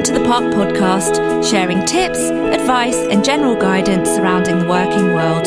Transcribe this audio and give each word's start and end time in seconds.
Welcome 0.00 0.14
to 0.14 0.18
the 0.22 0.26
Park 0.26 0.44
Podcast, 0.54 1.50
sharing 1.50 1.84
tips, 1.84 2.20
advice, 2.20 2.96
and 2.96 3.22
general 3.22 3.54
guidance 3.54 4.08
surrounding 4.08 4.60
the 4.60 4.66
working 4.66 5.12
world. 5.12 5.46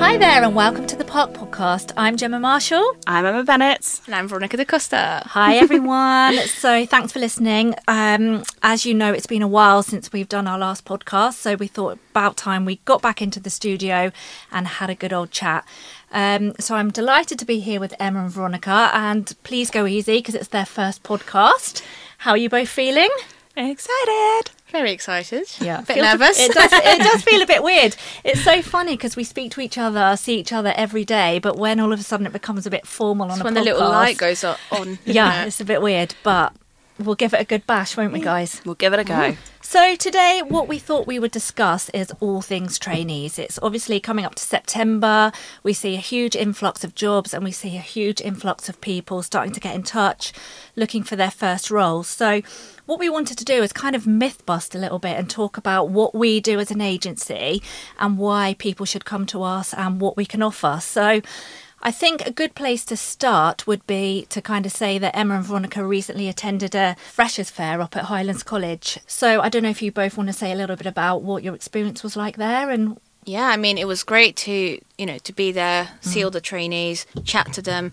Hi 0.00 0.16
there, 0.16 0.42
and 0.42 0.52
welcome 0.56 0.84
to 0.88 0.96
the 0.96 1.04
Park 1.04 1.34
Podcast. 1.34 1.92
I'm 1.96 2.16
Gemma 2.16 2.40
Marshall. 2.40 2.96
I'm 3.06 3.24
Emma 3.24 3.44
Bennett. 3.44 4.00
And 4.06 4.16
I'm 4.16 4.26
Veronica 4.26 4.56
da 4.56 4.64
Costa. 4.64 5.22
Hi, 5.26 5.54
everyone. 5.58 6.38
so, 6.38 6.84
thanks 6.84 7.12
for 7.12 7.20
listening. 7.20 7.76
Um, 7.86 8.42
as 8.64 8.84
you 8.84 8.92
know, 8.92 9.12
it's 9.12 9.28
been 9.28 9.42
a 9.42 9.46
while 9.46 9.84
since 9.84 10.12
we've 10.12 10.28
done 10.28 10.48
our 10.48 10.58
last 10.58 10.84
podcast, 10.84 11.34
so 11.34 11.54
we 11.54 11.68
thought 11.68 12.00
about 12.10 12.36
time 12.36 12.64
we 12.64 12.80
got 12.84 13.00
back 13.00 13.22
into 13.22 13.38
the 13.38 13.50
studio 13.50 14.10
and 14.50 14.66
had 14.66 14.90
a 14.90 14.96
good 14.96 15.12
old 15.12 15.30
chat. 15.30 15.64
Um, 16.12 16.54
so, 16.58 16.74
I'm 16.74 16.90
delighted 16.90 17.38
to 17.38 17.44
be 17.44 17.60
here 17.60 17.80
with 17.80 17.94
Emma 18.00 18.20
and 18.22 18.30
Veronica, 18.30 18.90
and 18.94 19.34
please 19.44 19.70
go 19.70 19.86
easy 19.86 20.18
because 20.18 20.34
it's 20.34 20.48
their 20.48 20.64
first 20.66 21.02
podcast. 21.02 21.82
How 22.18 22.30
are 22.32 22.36
you 22.38 22.48
both 22.48 22.68
feeling? 22.68 23.10
Excited. 23.56 24.50
Very 24.70 24.92
excited. 24.92 25.46
Yeah, 25.60 25.78
A 25.80 25.82
Bit 25.82 25.94
Feels 25.94 25.98
a- 26.06 26.10
nervous. 26.18 26.38
it 26.40 26.52
does. 26.52 26.70
It 26.72 26.98
does 27.12 27.22
feel 27.22 27.42
a 27.42 27.46
bit 27.46 27.62
weird. 27.62 27.96
It's 28.24 28.42
so 28.42 28.62
funny 28.62 28.92
because 28.94 29.16
we 29.16 29.24
speak 29.24 29.50
to 29.52 29.60
each 29.60 29.76
other, 29.78 30.16
see 30.16 30.38
each 30.38 30.52
other 30.52 30.72
every 30.76 31.04
day, 31.04 31.38
but 31.38 31.56
when 31.56 31.80
all 31.80 31.92
of 31.92 31.98
a 32.00 32.02
sudden 32.02 32.26
it 32.26 32.32
becomes 32.32 32.66
a 32.66 32.70
bit 32.70 32.86
formal 32.86 33.26
on 33.26 33.32
It's 33.32 33.40
a 33.40 33.44
when 33.44 33.54
podcast, 33.54 33.56
the 33.56 33.64
little 33.64 33.88
light 33.88 34.16
goes 34.18 34.44
on. 34.44 34.98
yeah, 35.04 35.42
it? 35.42 35.48
it's 35.48 35.60
a 35.60 35.64
bit 35.64 35.82
weird, 35.82 36.14
but 36.22 36.52
we'll 36.98 37.14
give 37.14 37.34
it 37.34 37.40
a 37.40 37.44
good 37.44 37.66
bash, 37.66 37.96
won't 37.96 38.12
we, 38.12 38.20
guys? 38.20 38.60
We'll 38.64 38.74
give 38.76 38.92
it 38.92 39.00
a 39.00 39.04
go. 39.04 39.36
So 39.70 39.96
today, 39.96 40.40
what 40.48 40.66
we 40.66 40.78
thought 40.78 41.06
we 41.06 41.18
would 41.18 41.30
discuss 41.30 41.90
is 41.90 42.10
all 42.20 42.40
things 42.40 42.78
trainees. 42.78 43.38
It's 43.38 43.58
obviously 43.62 44.00
coming 44.00 44.24
up 44.24 44.34
to 44.36 44.42
September. 44.42 45.30
We 45.62 45.74
see 45.74 45.94
a 45.94 45.98
huge 45.98 46.34
influx 46.34 46.84
of 46.84 46.94
jobs, 46.94 47.34
and 47.34 47.44
we 47.44 47.52
see 47.52 47.76
a 47.76 47.80
huge 47.80 48.22
influx 48.22 48.70
of 48.70 48.80
people 48.80 49.22
starting 49.22 49.52
to 49.52 49.60
get 49.60 49.74
in 49.74 49.82
touch, 49.82 50.32
looking 50.74 51.02
for 51.02 51.16
their 51.16 51.30
first 51.30 51.70
role. 51.70 52.02
So. 52.02 52.40
What 52.86 52.98
we 52.98 53.10
wanted 53.10 53.36
to 53.36 53.44
do 53.44 53.62
is 53.62 53.70
kind 53.70 53.94
of 53.94 54.06
myth 54.06 54.46
bust 54.46 54.74
a 54.74 54.78
little 54.78 54.98
bit 54.98 55.18
and 55.18 55.28
talk 55.28 55.58
about 55.58 55.90
what 55.90 56.14
we 56.14 56.40
do 56.40 56.58
as 56.58 56.70
an 56.70 56.80
agency 56.80 57.60
and 57.98 58.16
why 58.16 58.56
people 58.58 58.86
should 58.86 59.04
come 59.04 59.26
to 59.26 59.42
us 59.42 59.74
and 59.74 60.00
what 60.00 60.16
we 60.16 60.24
can 60.24 60.42
offer. 60.42 60.78
So, 60.80 61.20
I 61.80 61.90
think 61.90 62.26
a 62.26 62.32
good 62.32 62.54
place 62.54 62.84
to 62.86 62.96
start 62.96 63.66
would 63.66 63.86
be 63.86 64.26
to 64.30 64.42
kind 64.42 64.66
of 64.66 64.72
say 64.72 64.98
that 64.98 65.16
Emma 65.16 65.36
and 65.36 65.44
Veronica 65.44 65.84
recently 65.84 66.28
attended 66.28 66.74
a 66.74 66.96
freshers 67.12 67.50
fair 67.50 67.80
up 67.80 67.96
at 67.96 68.04
Highlands 68.04 68.42
College. 68.42 68.98
So 69.06 69.40
I 69.40 69.48
don't 69.48 69.62
know 69.62 69.70
if 69.70 69.82
you 69.82 69.92
both 69.92 70.16
want 70.16 70.28
to 70.28 70.32
say 70.32 70.50
a 70.50 70.56
little 70.56 70.76
bit 70.76 70.86
about 70.86 71.22
what 71.22 71.44
your 71.44 71.54
experience 71.54 72.02
was 72.02 72.16
like 72.16 72.36
there 72.36 72.70
and 72.70 72.98
Yeah, 73.24 73.48
I 73.48 73.56
mean, 73.56 73.78
it 73.78 73.86
was 73.86 74.02
great 74.02 74.36
to 74.36 74.80
you 74.96 75.06
know 75.06 75.18
to 75.18 75.32
be 75.32 75.52
there, 75.52 75.90
see 76.00 76.20
mm. 76.20 76.24
all 76.24 76.30
the 76.30 76.40
trainees, 76.40 77.06
chat 77.24 77.52
to 77.52 77.62
them. 77.62 77.92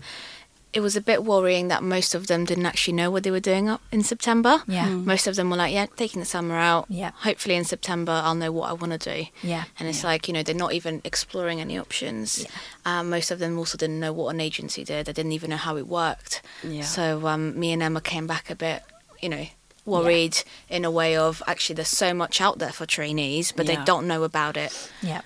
It 0.76 0.80
was 0.82 0.94
a 0.94 1.00
bit 1.00 1.24
worrying 1.24 1.68
that 1.68 1.82
most 1.82 2.14
of 2.14 2.26
them 2.26 2.44
didn't 2.44 2.66
actually 2.66 2.92
know 2.92 3.10
what 3.10 3.22
they 3.22 3.30
were 3.30 3.40
doing 3.40 3.66
up 3.66 3.80
in 3.90 4.02
September. 4.02 4.62
Yeah. 4.66 4.88
Mm. 4.88 5.06
Most 5.06 5.26
of 5.26 5.34
them 5.34 5.48
were 5.48 5.56
like, 5.56 5.72
"Yeah, 5.72 5.86
taking 5.96 6.20
the 6.20 6.26
summer 6.26 6.54
out. 6.54 6.84
Yeah. 6.90 7.12
Hopefully 7.28 7.54
in 7.54 7.64
September 7.64 8.12
I'll 8.12 8.34
know 8.34 8.52
what 8.52 8.68
I 8.68 8.74
want 8.74 8.92
to 8.92 8.98
do." 8.98 9.26
Yeah. 9.42 9.64
And 9.78 9.88
it's 9.88 10.04
like 10.04 10.28
you 10.28 10.34
know 10.34 10.42
they're 10.42 10.54
not 10.54 10.74
even 10.74 11.00
exploring 11.02 11.62
any 11.62 11.78
options. 11.78 12.46
Um, 12.84 13.08
most 13.08 13.30
of 13.30 13.38
them 13.38 13.58
also 13.58 13.78
didn't 13.78 14.00
know 14.00 14.12
what 14.12 14.34
an 14.34 14.40
agency 14.40 14.84
did. 14.84 15.06
They 15.06 15.14
didn't 15.14 15.32
even 15.32 15.48
know 15.48 15.56
how 15.56 15.78
it 15.78 15.86
worked. 15.86 16.42
Yeah. 16.62 16.82
So 16.82 17.26
um, 17.26 17.58
me 17.58 17.72
and 17.72 17.82
Emma 17.82 18.02
came 18.02 18.26
back 18.26 18.50
a 18.50 18.54
bit, 18.54 18.82
you 19.22 19.30
know, 19.30 19.46
worried 19.86 20.42
in 20.68 20.84
a 20.84 20.90
way 20.90 21.16
of 21.16 21.42
actually 21.46 21.76
there's 21.76 21.88
so 21.88 22.12
much 22.12 22.42
out 22.42 22.58
there 22.58 22.72
for 22.72 22.84
trainees, 22.84 23.50
but 23.50 23.66
they 23.66 23.76
don't 23.84 24.06
know 24.06 24.24
about 24.24 24.58
it. 24.58 24.90
Yeah. 25.00 25.22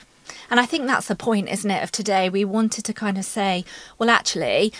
And 0.48 0.60
I 0.60 0.66
think 0.66 0.86
that's 0.86 1.08
the 1.08 1.16
point, 1.16 1.48
isn't 1.48 1.70
it, 1.70 1.82
of 1.82 1.90
today? 1.90 2.28
We 2.28 2.44
wanted 2.44 2.84
to 2.84 2.92
kind 2.92 3.18
of 3.18 3.24
say, 3.24 3.64
well, 3.98 4.10
actually, 4.10 4.72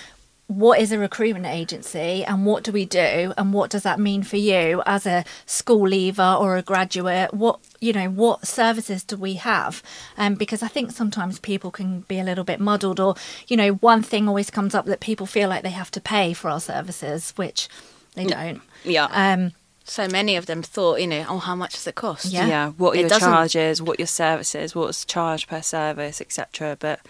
what 0.50 0.80
is 0.80 0.90
a 0.90 0.98
recruitment 0.98 1.46
agency 1.46 2.24
and 2.24 2.44
what 2.44 2.64
do 2.64 2.72
we 2.72 2.84
do 2.84 3.32
and 3.38 3.52
what 3.52 3.70
does 3.70 3.84
that 3.84 4.00
mean 4.00 4.20
for 4.25 4.36
you 4.36 4.82
as 4.84 5.06
a 5.06 5.25
school 5.47 5.86
leaver 5.88 6.36
or 6.41 6.56
a 6.56 6.62
graduate 6.62 7.32
what 7.32 7.60
you 7.80 7.92
know 7.92 8.08
what 8.10 8.44
services 8.44 9.04
do 9.04 9.16
we 9.16 9.34
have 9.34 9.80
um, 10.19 10.34
because 10.34 10.60
i 10.60 10.66
think 10.66 10.91
sometimes 10.91 11.38
people 11.38 11.70
can 11.70 12.00
be 12.08 12.19
a 12.19 12.25
little 12.25 12.42
bit 12.42 12.58
muddled 12.58 12.98
or 12.98 13.14
you 13.47 13.56
know 13.56 13.75
one 13.75 14.02
thing 14.02 14.26
always 14.26 14.50
comes 14.50 14.75
up 14.75 14.86
that 14.86 14.98
people 14.98 15.25
feel 15.25 15.48
like 15.48 15.62
they 15.62 15.70
have 15.70 15.91
to 15.91 16.00
pay 16.00 16.32
for 16.32 16.50
our 16.50 16.60
services 16.60 17.32
which 17.36 17.69
they 18.16 18.25
don't 18.25 18.60
Yeah. 18.82 19.06
um, 19.12 19.52
So 19.84 20.06
many 20.08 20.36
of 20.36 20.46
them 20.46 20.62
thought, 20.62 21.00
you 21.00 21.06
know, 21.06 21.25
oh, 21.28 21.38
how 21.38 21.56
much 21.56 21.72
does 21.72 21.86
it 21.86 21.94
cost? 21.96 22.26
Yeah. 22.26 22.46
yeah. 22.46 22.66
What 22.76 22.91
are 22.94 22.98
It 22.98 23.00
your 23.00 23.08
doesn't- 23.08 23.28
charges? 23.28 23.82
What 23.82 23.98
your 23.98 24.06
services? 24.06 24.72
What's 24.75 25.04
charged 25.04 25.48
per 25.48 25.62
service, 25.62 26.20
etc. 26.20 26.76
But 26.78 27.00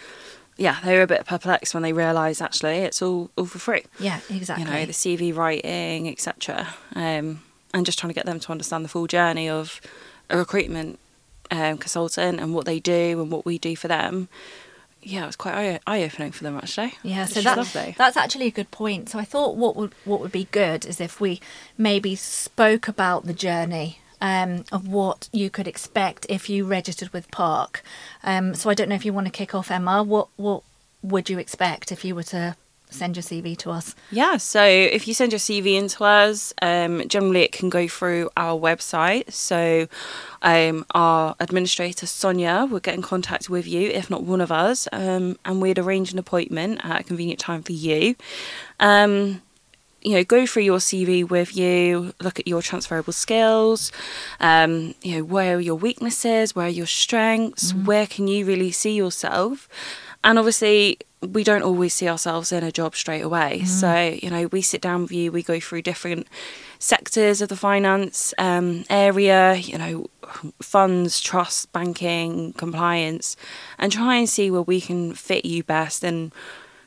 yeah, 0.57 0.77
they 0.83 0.95
were 0.95 1.01
a 1.03 1.07
bit 1.07 1.25
perplexed 1.25 1.73
when 1.73 1.83
they 1.83 1.93
realised 1.93 2.41
actually 2.41 2.77
it's 2.79 3.01
all 3.01 3.29
all 3.37 3.45
for 3.45 3.59
free. 3.59 3.83
yeah 3.99 4.19
exactly 4.29 4.65
You 4.65 4.71
know, 4.71 4.85
the 4.85 4.91
CV 4.93 5.35
writing, 5.35 6.07
etc. 6.09 6.67
Um, 6.95 7.41
and 7.73 7.85
just 7.85 7.97
trying 7.99 8.09
to 8.09 8.13
get 8.15 8.25
them 8.25 8.39
to 8.39 8.51
understand 8.51 8.83
the 8.85 8.89
full 8.89 9.07
journey 9.07 9.49
of 9.49 9.79
a 10.29 10.37
recruitment 10.37 10.99
um, 11.49 11.77
consultant 11.77 12.39
and 12.39 12.53
what 12.53 12.65
they 12.65 12.79
do 12.79 13.21
and 13.21 13.31
what 13.31 13.45
we 13.45 13.57
do 13.57 13.75
for 13.75 13.87
them. 13.87 14.27
Yeah, 15.03 15.23
it 15.23 15.27
was 15.27 15.35
quite 15.35 15.55
eye- 15.55 15.79
eye-opening 15.87 16.31
for 16.31 16.43
them 16.43 16.57
actually. 16.57 16.93
Yeah, 17.01 17.25
so 17.25 17.39
is 17.39 17.45
that, 17.45 17.57
lovely. 17.57 17.95
that's 17.97 18.15
actually 18.17 18.45
a 18.45 18.51
good 18.51 18.69
point. 18.69 19.09
So 19.09 19.17
I 19.17 19.25
thought 19.25 19.55
what 19.55 19.75
would 19.75 19.93
what 20.05 20.19
would 20.19 20.31
be 20.31 20.47
good 20.51 20.85
is 20.85 21.01
if 21.01 21.19
we 21.19 21.41
maybe 21.77 22.15
spoke 22.15 22.87
about 22.87 23.25
the 23.25 23.33
journey 23.33 23.97
um, 24.21 24.63
of 24.71 24.87
what 24.87 25.27
you 25.33 25.49
could 25.49 25.67
expect 25.67 26.25
if 26.29 26.49
you 26.49 26.65
registered 26.65 27.09
with 27.09 27.29
Park. 27.31 27.83
Um, 28.23 28.53
so 28.53 28.69
I 28.69 28.73
don't 28.73 28.87
know 28.87 28.95
if 28.95 29.05
you 29.05 29.13
want 29.13 29.27
to 29.27 29.31
kick 29.31 29.53
off, 29.53 29.71
Emma. 29.71 30.03
What 30.03 30.29
what 30.37 30.63
would 31.01 31.29
you 31.29 31.39
expect 31.39 31.91
if 31.91 32.05
you 32.05 32.13
were 32.13 32.23
to 32.23 32.55
send 32.91 33.15
your 33.15 33.23
CV 33.23 33.57
to 33.57 33.71
us? 33.71 33.95
Yeah, 34.11 34.37
so 34.37 34.63
if 34.63 35.07
you 35.07 35.13
send 35.13 35.31
your 35.31 35.39
CV 35.39 35.77
in 35.79 35.87
to 35.89 36.03
us, 36.03 36.53
um, 36.61 37.07
generally 37.07 37.41
it 37.41 37.51
can 37.51 37.69
go 37.69 37.87
through 37.87 38.29
our 38.37 38.59
website. 38.59 39.31
So 39.31 39.87
um, 40.41 40.85
our 40.93 41.35
administrator, 41.39 42.05
Sonia, 42.05 42.67
will 42.69 42.79
get 42.79 42.93
in 42.93 43.01
contact 43.01 43.49
with 43.49 43.67
you, 43.67 43.89
if 43.89 44.09
not 44.09 44.23
one 44.23 44.41
of 44.41 44.51
us, 44.51 44.87
um, 44.91 45.39
and 45.45 45.61
we'd 45.61 45.79
arrange 45.79 46.11
an 46.11 46.19
appointment 46.19 46.81
at 46.83 47.01
a 47.01 47.03
convenient 47.03 47.39
time 47.39 47.63
for 47.63 47.73
you. 47.73 48.15
Um, 48.79 49.41
you 50.01 50.13
know, 50.13 50.23
go 50.23 50.45
through 50.45 50.63
your 50.63 50.79
CV 50.79 51.27
with 51.27 51.55
you, 51.55 52.13
look 52.19 52.39
at 52.39 52.47
your 52.47 52.61
transferable 52.61 53.13
skills, 53.13 53.91
um, 54.39 54.95
you 55.01 55.17
know, 55.17 55.23
where 55.23 55.57
are 55.57 55.61
your 55.61 55.75
weaknesses, 55.75 56.55
where 56.55 56.65
are 56.67 56.69
your 56.69 56.87
strengths, 56.87 57.73
where 57.73 58.07
can 58.07 58.27
you 58.27 58.45
really 58.45 58.71
see 58.71 58.93
yourself? 58.93 59.69
And 60.23 60.37
obviously, 60.37 60.99
we 61.21 61.43
don't 61.43 61.61
always 61.61 61.93
see 61.93 62.07
ourselves 62.09 62.51
in 62.51 62.63
a 62.63 62.71
job 62.71 62.95
straight 62.95 63.21
away. 63.21 63.63
So, 63.65 64.17
you 64.21 64.29
know, 64.29 64.47
we 64.47 64.61
sit 64.61 64.81
down 64.81 65.03
with 65.03 65.11
you, 65.11 65.31
we 65.31 65.43
go 65.43 65.59
through 65.59 65.83
different 65.83 66.27
sectors 66.79 67.41
of 67.41 67.49
the 67.49 67.55
finance 67.55 68.33
um, 68.39 68.85
area, 68.89 69.55
you 69.55 69.77
know, 69.77 70.07
funds, 70.61 71.19
trust, 71.21 71.71
banking, 71.71 72.53
compliance, 72.53 73.35
and 73.77 73.91
try 73.91 74.15
and 74.15 74.27
see 74.27 74.49
where 74.49 74.61
we 74.63 74.81
can 74.81 75.13
fit 75.13 75.45
you 75.45 75.63
best 75.63 76.03
and, 76.03 76.31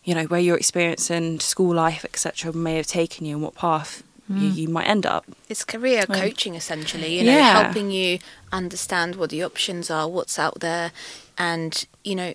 you 0.04 0.14
know, 0.14 0.24
where 0.24 0.40
your 0.40 0.56
experience 0.56 1.10
and 1.10 1.40
school 1.40 1.74
life, 1.74 2.04
etc., 2.04 2.52
may 2.52 2.76
have 2.76 2.86
taken 2.86 3.26
you 3.26 3.34
and 3.36 3.42
what 3.42 3.54
path 3.54 4.02
you, 4.28 4.50
mm. 4.50 4.54
you 4.56 4.68
might 4.68 4.84
end 4.86 5.04
up. 5.04 5.24
It's 5.48 5.64
career 5.64 6.06
coaching 6.06 6.54
essentially, 6.54 7.18
you 7.18 7.24
know, 7.24 7.36
Yeah. 7.36 7.62
helping 7.64 7.90
you 7.90 8.18
understand 8.52 9.16
what 9.16 9.30
the 9.30 9.42
options 9.42 9.90
are, 9.90 10.08
what's 10.08 10.38
out 10.38 10.60
there, 10.60 10.92
and 11.36 11.86
you 12.04 12.14
know, 12.14 12.34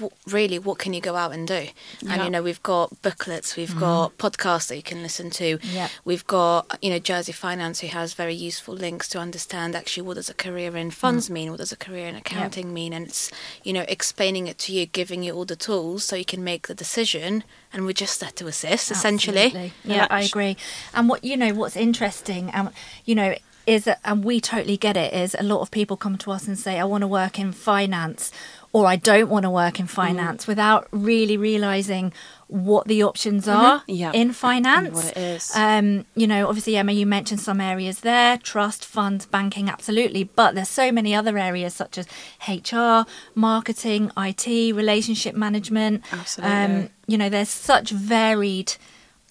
what, 0.00 0.12
really, 0.26 0.58
what 0.58 0.78
can 0.78 0.92
you 0.92 1.00
go 1.00 1.16
out 1.16 1.32
and 1.32 1.46
do? 1.46 1.54
And 1.54 1.68
Yeah. 2.02 2.24
You 2.24 2.30
know, 2.30 2.42
we've 2.42 2.62
got 2.62 3.00
booklets, 3.02 3.56
we've 3.56 3.78
got 3.78 4.16
podcasts 4.18 4.68
that 4.68 4.76
you 4.76 4.82
can 4.82 5.02
listen 5.02 5.30
to. 5.30 5.58
Yeah. 5.62 5.88
We've 6.04 6.26
got 6.26 6.78
you 6.82 6.90
know 6.90 6.98
Jersey 6.98 7.32
Finance 7.32 7.80
who 7.80 7.88
has 7.88 8.14
very 8.14 8.34
useful 8.34 8.74
links 8.74 9.08
to 9.10 9.18
understand 9.18 9.74
actually 9.74 10.02
what 10.04 10.14
does 10.14 10.30
a 10.30 10.34
career 10.34 10.76
in 10.76 10.90
funds 10.90 11.28
Mm. 11.28 11.30
mean, 11.32 11.50
what 11.50 11.58
does 11.58 11.72
a 11.72 11.76
career 11.76 12.06
in 12.06 12.14
accounting 12.16 12.72
mean, 12.72 12.92
and 12.92 13.06
it's 13.06 13.30
you 13.64 13.72
know 13.72 13.84
explaining 13.88 14.46
it 14.46 14.58
to 14.58 14.72
you, 14.72 14.86
giving 14.86 15.22
you 15.22 15.32
all 15.34 15.44
the 15.44 15.56
tools 15.56 16.04
so 16.04 16.16
you 16.16 16.24
can 16.24 16.42
make 16.44 16.66
the 16.68 16.74
decision. 16.74 17.44
And 17.74 17.86
we're 17.86 17.92
just 17.94 18.20
there 18.20 18.30
to 18.32 18.46
assist, 18.48 18.90
essentially. 18.90 19.46
Absolutely. 19.46 19.72
Yeah, 19.84 20.06
I 20.10 20.22
agree. 20.22 20.56
And 20.94 21.08
what 21.08 21.24
you 21.24 21.36
know, 21.38 21.54
what's 21.54 21.76
interesting, 21.76 22.50
and 22.50 22.68
you 23.04 23.14
know, 23.14 23.34
is 23.66 23.84
that, 23.84 23.98
and 24.04 24.24
we 24.24 24.40
totally 24.40 24.76
get 24.76 24.96
it. 24.96 25.12
Is 25.14 25.34
a 25.38 25.42
lot 25.42 25.60
of 25.62 25.70
people 25.70 25.96
come 25.96 26.18
to 26.18 26.32
us 26.32 26.46
and 26.48 26.58
say, 26.58 26.78
"I 26.78 26.84
want 26.84 27.00
to 27.02 27.08
work 27.08 27.38
in 27.38 27.52
finance," 27.52 28.30
or 28.72 28.86
"I 28.86 28.96
don't 28.96 29.28
want 29.28 29.42
to 29.44 29.50
work 29.50 29.78
in 29.80 29.86
finance," 29.86 30.46
without 30.46 30.88
really 30.90 31.36
realizing 31.36 32.12
what 32.48 32.86
the 32.86 33.02
options 33.02 33.48
are 33.48 33.82
Yeah. 33.86 34.12
in 34.12 34.32
finance. 34.32 34.94
what 34.94 35.06
it 35.06 35.16
is. 35.16 35.50
Um, 35.56 36.04
you 36.14 36.26
know, 36.26 36.48
obviously, 36.48 36.76
Emma, 36.76 36.92
you 36.92 37.06
mentioned 37.06 37.40
some 37.40 37.60
areas 37.60 38.00
there: 38.00 38.36
trust, 38.38 38.84
funds, 38.84 39.24
banking, 39.26 39.68
absolutely. 39.70 40.24
But 40.24 40.54
there's 40.54 40.68
so 40.68 40.92
many 40.92 41.14
other 41.14 41.38
areas 41.38 41.74
such 41.74 41.96
as 41.98 42.06
HR, 42.48 43.06
marketing, 43.34 44.10
IT, 44.16 44.46
relationship 44.74 45.34
management. 45.34 46.02
Absolutely. 46.12 46.56
Um, 46.56 46.88
you 47.06 47.16
know, 47.18 47.28
there's 47.28 47.48
such 47.48 47.90
varied 47.90 48.74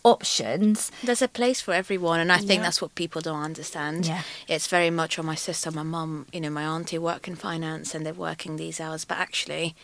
options. 0.03 0.91
There's 1.03 1.21
a 1.21 1.27
place 1.27 1.61
for 1.61 1.73
everyone, 1.73 2.19
and 2.19 2.31
I 2.31 2.37
think 2.37 2.59
Yeah. 2.59 2.63
that's 2.63 2.81
what 2.81 2.95
people 2.95 3.21
don't 3.21 3.41
understand. 3.41 4.05
Yeah. 4.05 4.23
It's 4.47 4.67
very 4.67 4.89
much 4.89 5.19
on 5.19 5.25
my 5.25 5.35
sister, 5.35 5.71
my 5.71 5.83
mum, 5.83 6.25
you 6.33 6.41
know, 6.41 6.49
my 6.49 6.63
auntie 6.63 6.97
work 6.97 7.27
in 7.27 7.35
finance 7.35 7.93
and 7.93 8.05
they're 8.05 8.13
working 8.13 8.55
these 8.57 8.79
hours, 8.79 9.05
but 9.05 9.17
actually, 9.17 9.75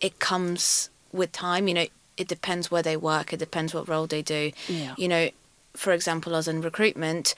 it 0.00 0.18
comes 0.18 0.90
with 1.12 1.32
time. 1.32 1.68
You 1.68 1.74
know, 1.74 1.86
it 2.16 2.28
depends 2.28 2.70
where 2.70 2.82
they 2.82 2.96
work, 2.96 3.32
it 3.32 3.38
depends 3.38 3.74
what 3.74 3.88
role 3.88 4.06
they 4.06 4.22
do. 4.22 4.52
Yeah. 4.68 4.94
You 4.96 5.08
know, 5.08 5.30
for 5.74 5.92
example, 5.92 6.34
us 6.34 6.48
in 6.48 6.60
recruitment, 6.60 7.34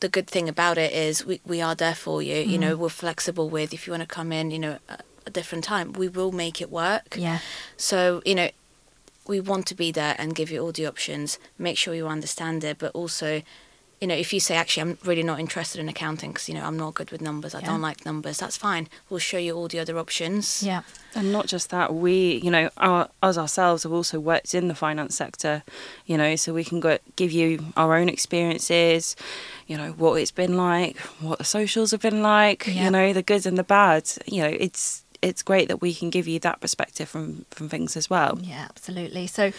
the 0.00 0.08
good 0.08 0.26
thing 0.26 0.48
about 0.48 0.78
it 0.78 0.92
is 0.92 1.24
we, 1.24 1.40
we 1.46 1.60
are 1.60 1.74
there 1.74 1.94
for 1.94 2.22
you. 2.22 2.36
You 2.36 2.58
know, 2.58 2.72
mm-hmm. 2.72 2.82
we're 2.82 2.88
flexible 2.88 3.48
with 3.48 3.72
if 3.72 3.86
you 3.86 3.92
want 3.92 4.02
to 4.02 4.06
come 4.06 4.32
in, 4.32 4.50
you 4.50 4.58
know, 4.58 4.78
a, 4.88 4.98
a 5.26 5.30
different 5.30 5.64
time, 5.64 5.92
we 5.92 6.08
will 6.08 6.32
make 6.32 6.60
it 6.60 6.70
work. 6.70 7.16
Yeah. 7.16 7.38
So, 7.76 8.22
you 8.24 8.34
know, 8.34 8.50
we 9.26 9.40
want 9.40 9.66
to 9.66 9.74
be 9.74 9.92
there 9.92 10.14
and 10.18 10.34
give 10.34 10.50
you 10.50 10.60
all 10.62 10.72
the 10.72 10.86
options, 10.86 11.38
make 11.58 11.78
sure 11.78 11.94
you 11.94 12.08
understand 12.08 12.64
it, 12.64 12.78
but 12.78 12.90
also, 12.94 13.42
you 14.00 14.08
know, 14.08 14.16
if 14.16 14.32
you 14.32 14.40
say, 14.40 14.56
actually, 14.56 14.80
I'm 14.82 14.98
really 15.04 15.22
not 15.22 15.38
interested 15.38 15.80
in 15.80 15.88
accounting 15.88 16.32
because, 16.32 16.48
you 16.48 16.56
know, 16.56 16.64
I'm 16.64 16.76
not 16.76 16.94
good 16.94 17.12
with 17.12 17.20
numbers, 17.20 17.54
I 17.54 17.60
Yeah. 17.60 17.66
don't 17.66 17.80
like 17.82 18.04
numbers, 18.04 18.38
that's 18.38 18.56
fine. 18.56 18.88
We'll 19.08 19.20
show 19.20 19.38
you 19.38 19.54
all 19.54 19.68
the 19.68 19.78
other 19.78 19.96
options. 19.96 20.60
Yeah. 20.60 20.82
And 21.14 21.30
not 21.30 21.46
just 21.46 21.70
that, 21.70 21.94
we, 21.94 22.40
you 22.42 22.50
know, 22.50 22.68
our, 22.78 23.08
us 23.22 23.38
ourselves 23.38 23.84
have 23.84 23.92
also 23.92 24.18
worked 24.18 24.54
in 24.54 24.66
the 24.66 24.74
finance 24.74 25.14
sector, 25.14 25.62
you 26.04 26.16
know, 26.18 26.34
so 26.34 26.52
we 26.52 26.64
can 26.64 26.80
go, 26.80 26.98
give 27.14 27.30
you 27.30 27.64
our 27.76 27.94
own 27.96 28.08
experiences, 28.08 29.14
you 29.68 29.76
know, 29.76 29.92
what 29.92 30.14
it's 30.20 30.32
been 30.32 30.56
like, 30.56 30.96
what 31.20 31.38
the 31.38 31.44
socials 31.44 31.92
have 31.92 32.00
been 32.02 32.22
like, 32.22 32.66
Yeah. 32.66 32.84
you 32.86 32.90
know, 32.90 33.12
the 33.12 33.22
good 33.22 33.46
and 33.46 33.56
the 33.56 33.62
bad. 33.64 34.10
You 34.26 34.42
know, 34.42 34.48
it's 34.58 35.04
it's 35.22 35.42
great 35.42 35.68
that 35.68 35.80
we 35.80 35.94
can 35.94 36.10
give 36.10 36.28
you 36.28 36.38
that 36.40 36.60
perspective 36.60 37.08
from 37.08 37.46
from 37.50 37.68
things 37.68 37.96
as 37.96 38.10
well. 38.10 38.38
Yeah, 38.42 38.66
absolutely. 38.68 39.26
So 39.26 39.52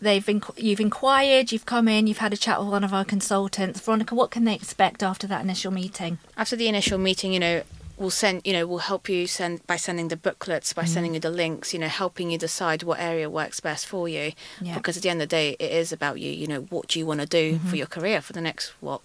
they've 0.00 0.24
been 0.24 0.42
you've 0.56 0.80
inquired, 0.80 1.52
you've 1.52 1.66
come 1.66 1.88
in, 1.88 2.06
you've 2.06 2.18
had 2.18 2.32
a 2.32 2.36
chat 2.36 2.60
with 2.60 2.68
one 2.68 2.84
of 2.84 2.92
our 2.92 3.04
consultants. 3.04 3.80
Veronica, 3.80 4.14
what 4.14 4.30
can 4.30 4.44
they 4.44 4.54
expect 4.54 5.02
after 5.02 5.26
that 5.28 5.42
initial 5.42 5.72
meeting? 5.72 6.18
After 6.36 6.56
the 6.56 6.68
initial 6.68 6.98
meeting, 6.98 7.32
you 7.32 7.40
know, 7.40 7.62
we'll 7.96 8.10
send, 8.10 8.42
you 8.44 8.52
know, 8.52 8.66
we'll 8.66 8.78
help 8.78 9.08
you 9.08 9.26
send 9.26 9.66
by 9.66 9.76
sending 9.76 10.08
the 10.08 10.16
booklets, 10.16 10.72
by 10.72 10.82
mm. 10.82 10.88
sending 10.88 11.14
you 11.14 11.20
the 11.20 11.30
links, 11.30 11.72
you 11.72 11.78
know, 11.78 11.88
helping 11.88 12.30
you 12.30 12.38
decide 12.38 12.82
what 12.82 12.98
area 12.98 13.30
works 13.30 13.60
best 13.60 13.86
for 13.86 14.08
you. 14.08 14.32
Yeah. 14.60 14.74
Because 14.74 14.96
at 14.96 15.02
the 15.02 15.10
end 15.10 15.22
of 15.22 15.28
the 15.28 15.36
day, 15.36 15.56
it 15.58 15.70
is 15.70 15.92
about 15.92 16.20
you, 16.20 16.30
you 16.30 16.46
know, 16.46 16.62
what 16.62 16.88
do 16.88 16.98
you 16.98 17.06
want 17.06 17.20
to 17.20 17.26
do 17.26 17.54
mm-hmm. 17.54 17.68
for 17.68 17.76
your 17.76 17.86
career 17.86 18.20
for 18.20 18.32
the 18.32 18.40
next, 18.40 18.72
what, 18.80 19.00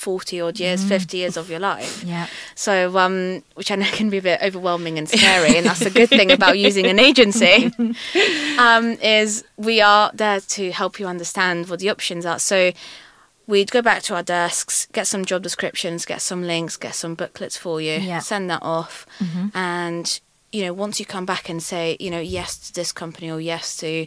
40 0.00 0.40
odd 0.40 0.58
years, 0.58 0.82
50 0.82 1.16
years 1.18 1.36
of 1.36 1.50
your 1.50 1.60
life. 1.60 2.02
Yeah. 2.10 2.26
So, 2.54 2.96
um, 2.98 3.42
which 3.54 3.70
I 3.70 3.76
know 3.76 3.86
can 3.92 4.08
be 4.10 4.18
a 4.18 4.22
bit 4.22 4.40
overwhelming 4.42 4.98
and 4.98 5.08
scary, 5.08 5.56
and 5.56 5.66
that's 5.66 5.80
the 5.80 5.90
good 5.90 6.08
thing 6.08 6.30
about 6.32 6.58
using 6.58 6.86
an 6.86 6.98
agency, 6.98 7.70
um, 8.58 8.92
is 9.02 9.44
we 9.56 9.80
are 9.80 10.10
there 10.14 10.40
to 10.40 10.70
help 10.72 10.98
you 10.98 11.06
understand 11.06 11.68
what 11.68 11.78
the 11.80 11.90
options 11.90 12.24
are. 12.26 12.38
So, 12.38 12.72
we'd 13.46 13.70
go 13.70 13.82
back 13.82 14.02
to 14.04 14.14
our 14.14 14.22
desks, 14.22 14.86
get 14.92 15.06
some 15.06 15.24
job 15.24 15.42
descriptions, 15.42 16.06
get 16.06 16.22
some 16.22 16.42
links, 16.46 16.76
get 16.76 16.94
some 16.94 17.14
booklets 17.14 17.56
for 17.56 17.80
you, 17.80 17.94
Yeah. 18.00 18.20
send 18.20 18.48
that 18.50 18.62
off, 18.62 19.06
and 19.54 20.20
you 20.52 20.64
know, 20.64 20.72
once 20.72 20.98
you 20.98 21.06
come 21.06 21.24
back 21.26 21.48
and 21.48 21.62
say, 21.62 21.96
you 22.00 22.10
know, 22.10 22.18
yes 22.20 22.56
to 22.58 22.72
this 22.74 22.90
company 22.92 23.30
or 23.30 23.40
yes 23.40 23.76
to 23.76 24.06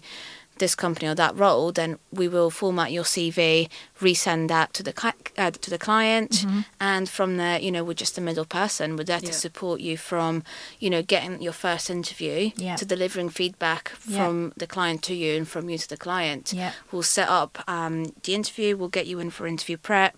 this 0.64 0.76
company 0.76 1.08
or 1.12 1.16
that 1.16 1.36
role, 1.46 1.72
then 1.74 1.92
we 2.20 2.26
will 2.36 2.50
format 2.50 2.90
your 2.98 3.04
CV, 3.14 3.68
resend 4.00 4.48
that 4.48 4.68
to 4.74 4.82
the 4.90 4.94
cli- 4.94 5.12
uh, 5.38 5.52
to 5.52 5.70
the 5.70 5.78
client, 5.78 6.46
and 6.80 7.06
from 7.18 7.36
there, 7.42 7.60
you 7.66 7.72
know, 7.74 7.84
we're 7.84 8.02
just 8.06 8.18
a 8.18 8.22
middle 8.22 8.46
person. 8.62 8.96
We're 8.98 9.04
there 9.14 9.20
Yeah. 9.24 9.32
to 9.32 9.34
support 9.46 9.78
you 9.88 9.96
from, 9.98 10.32
you 10.84 10.90
know, 10.94 11.02
getting 11.14 11.42
your 11.48 11.54
first 11.66 11.90
interview 11.90 12.52
Yeah. 12.56 12.78
to 12.78 12.86
delivering 12.86 13.30
feedback 13.42 13.84
Yeah. 14.08 14.18
from 14.18 14.54
the 14.56 14.68
client 14.76 15.00
to 15.08 15.14
you 15.14 15.32
and 15.40 15.46
from 15.54 15.64
you 15.70 15.78
to 15.78 15.90
the 15.94 15.98
client. 16.08 16.54
Yeah. 16.54 16.72
We'll 16.92 17.04
set 17.20 17.28
up 17.42 17.54
um, 17.68 17.98
the 18.24 18.34
interview. 18.40 18.78
We'll 18.78 18.96
get 19.00 19.06
you 19.12 19.20
in 19.20 19.30
for 19.32 19.46
interview 19.48 19.78
prep, 19.90 20.18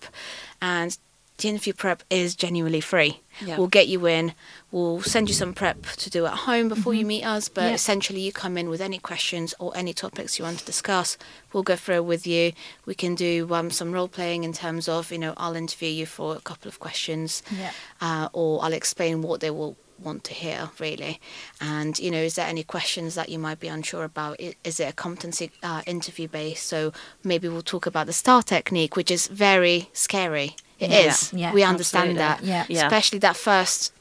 and 0.62 0.90
the 1.38 1.50
interview 1.50 1.74
prep 1.74 2.04
is 2.10 2.36
genuinely 2.36 2.82
free. 2.82 3.22
We'll 3.58 3.68
get 3.68 3.88
you 3.88 4.06
in. 4.08 4.34
We'll 4.72 5.02
send 5.02 5.28
you 5.28 5.36
some 5.36 5.54
prep 5.54 5.84
to 5.84 6.10
do 6.10 6.26
at 6.26 6.34
home 6.34 6.70
before 6.70 6.94
you 6.94 7.06
meet 7.06 7.24
us. 7.26 7.50
But 7.50 7.74
essentially, 7.74 8.22
you 8.22 8.32
come 8.32 8.58
in 8.58 8.70
with 8.70 8.80
any 8.80 8.98
questions 9.00 9.54
or 9.60 9.76
any 9.76 9.94
topics 9.94 10.40
you 10.40 10.46
want 10.46 10.60
to 10.60 10.66
discuss. 10.66 11.18
We'll 11.52 11.64
go 11.64 11.76
through 11.76 11.96
it 11.96 12.06
with 12.06 12.26
you. 12.26 12.54
We 12.86 12.96
can 12.96 13.16
do 13.16 13.54
um, 13.54 13.70
some 13.72 13.92
role 13.92 14.08
playing 14.08 14.44
in 14.46 14.54
terms 14.54 14.88
of, 14.88 15.12
you 15.12 15.18
know, 15.18 15.34
I'll 15.36 15.56
interview 15.56 15.90
you 15.90 16.06
for 16.06 16.36
a 16.36 16.40
couple 16.40 16.70
of 16.70 16.80
questions, 16.80 17.44
uh, 18.00 18.30
or 18.32 18.64
I'll 18.64 18.74
explain 18.74 19.22
what 19.22 19.42
they 19.42 19.52
will 19.52 19.76
want 19.98 20.26
to 20.26 20.34
hear 20.34 20.70
really 20.78 21.22
and 21.62 21.98
you 22.00 22.12
know 22.12 22.18
is 22.18 22.36
there 22.36 22.46
any 22.46 22.64
questions 22.64 23.16
that 23.16 23.30
you 23.30 23.40
might 23.40 23.62
be 23.62 23.70
unsure 23.70 24.04
about 24.04 24.38
is 24.42 24.78
it 24.78 24.90
a 24.90 24.92
competency 24.92 25.50
uh, 25.64 25.82
interview 25.88 26.28
based 26.28 26.66
so 26.66 26.92
maybe 27.24 27.48
we'll 27.48 27.62
talk 27.62 27.86
about 27.86 28.06
the 28.06 28.12
star 28.12 28.44
technique 28.44 28.98
which 28.98 29.10
is 29.10 29.28
very 29.28 29.90
scary 29.94 30.58
It 30.80 30.92
is. 30.92 31.32
Yeah. 31.34 31.40
Yeah, 31.50 31.54
we 31.54 31.64
understand 31.64 32.18
absolutely. 32.18 32.48
that 32.50 32.68
Yeah. 32.70 32.78
Yeah. 32.78 32.86
especially 32.88 33.20
that 33.20 33.36
first 33.38 33.94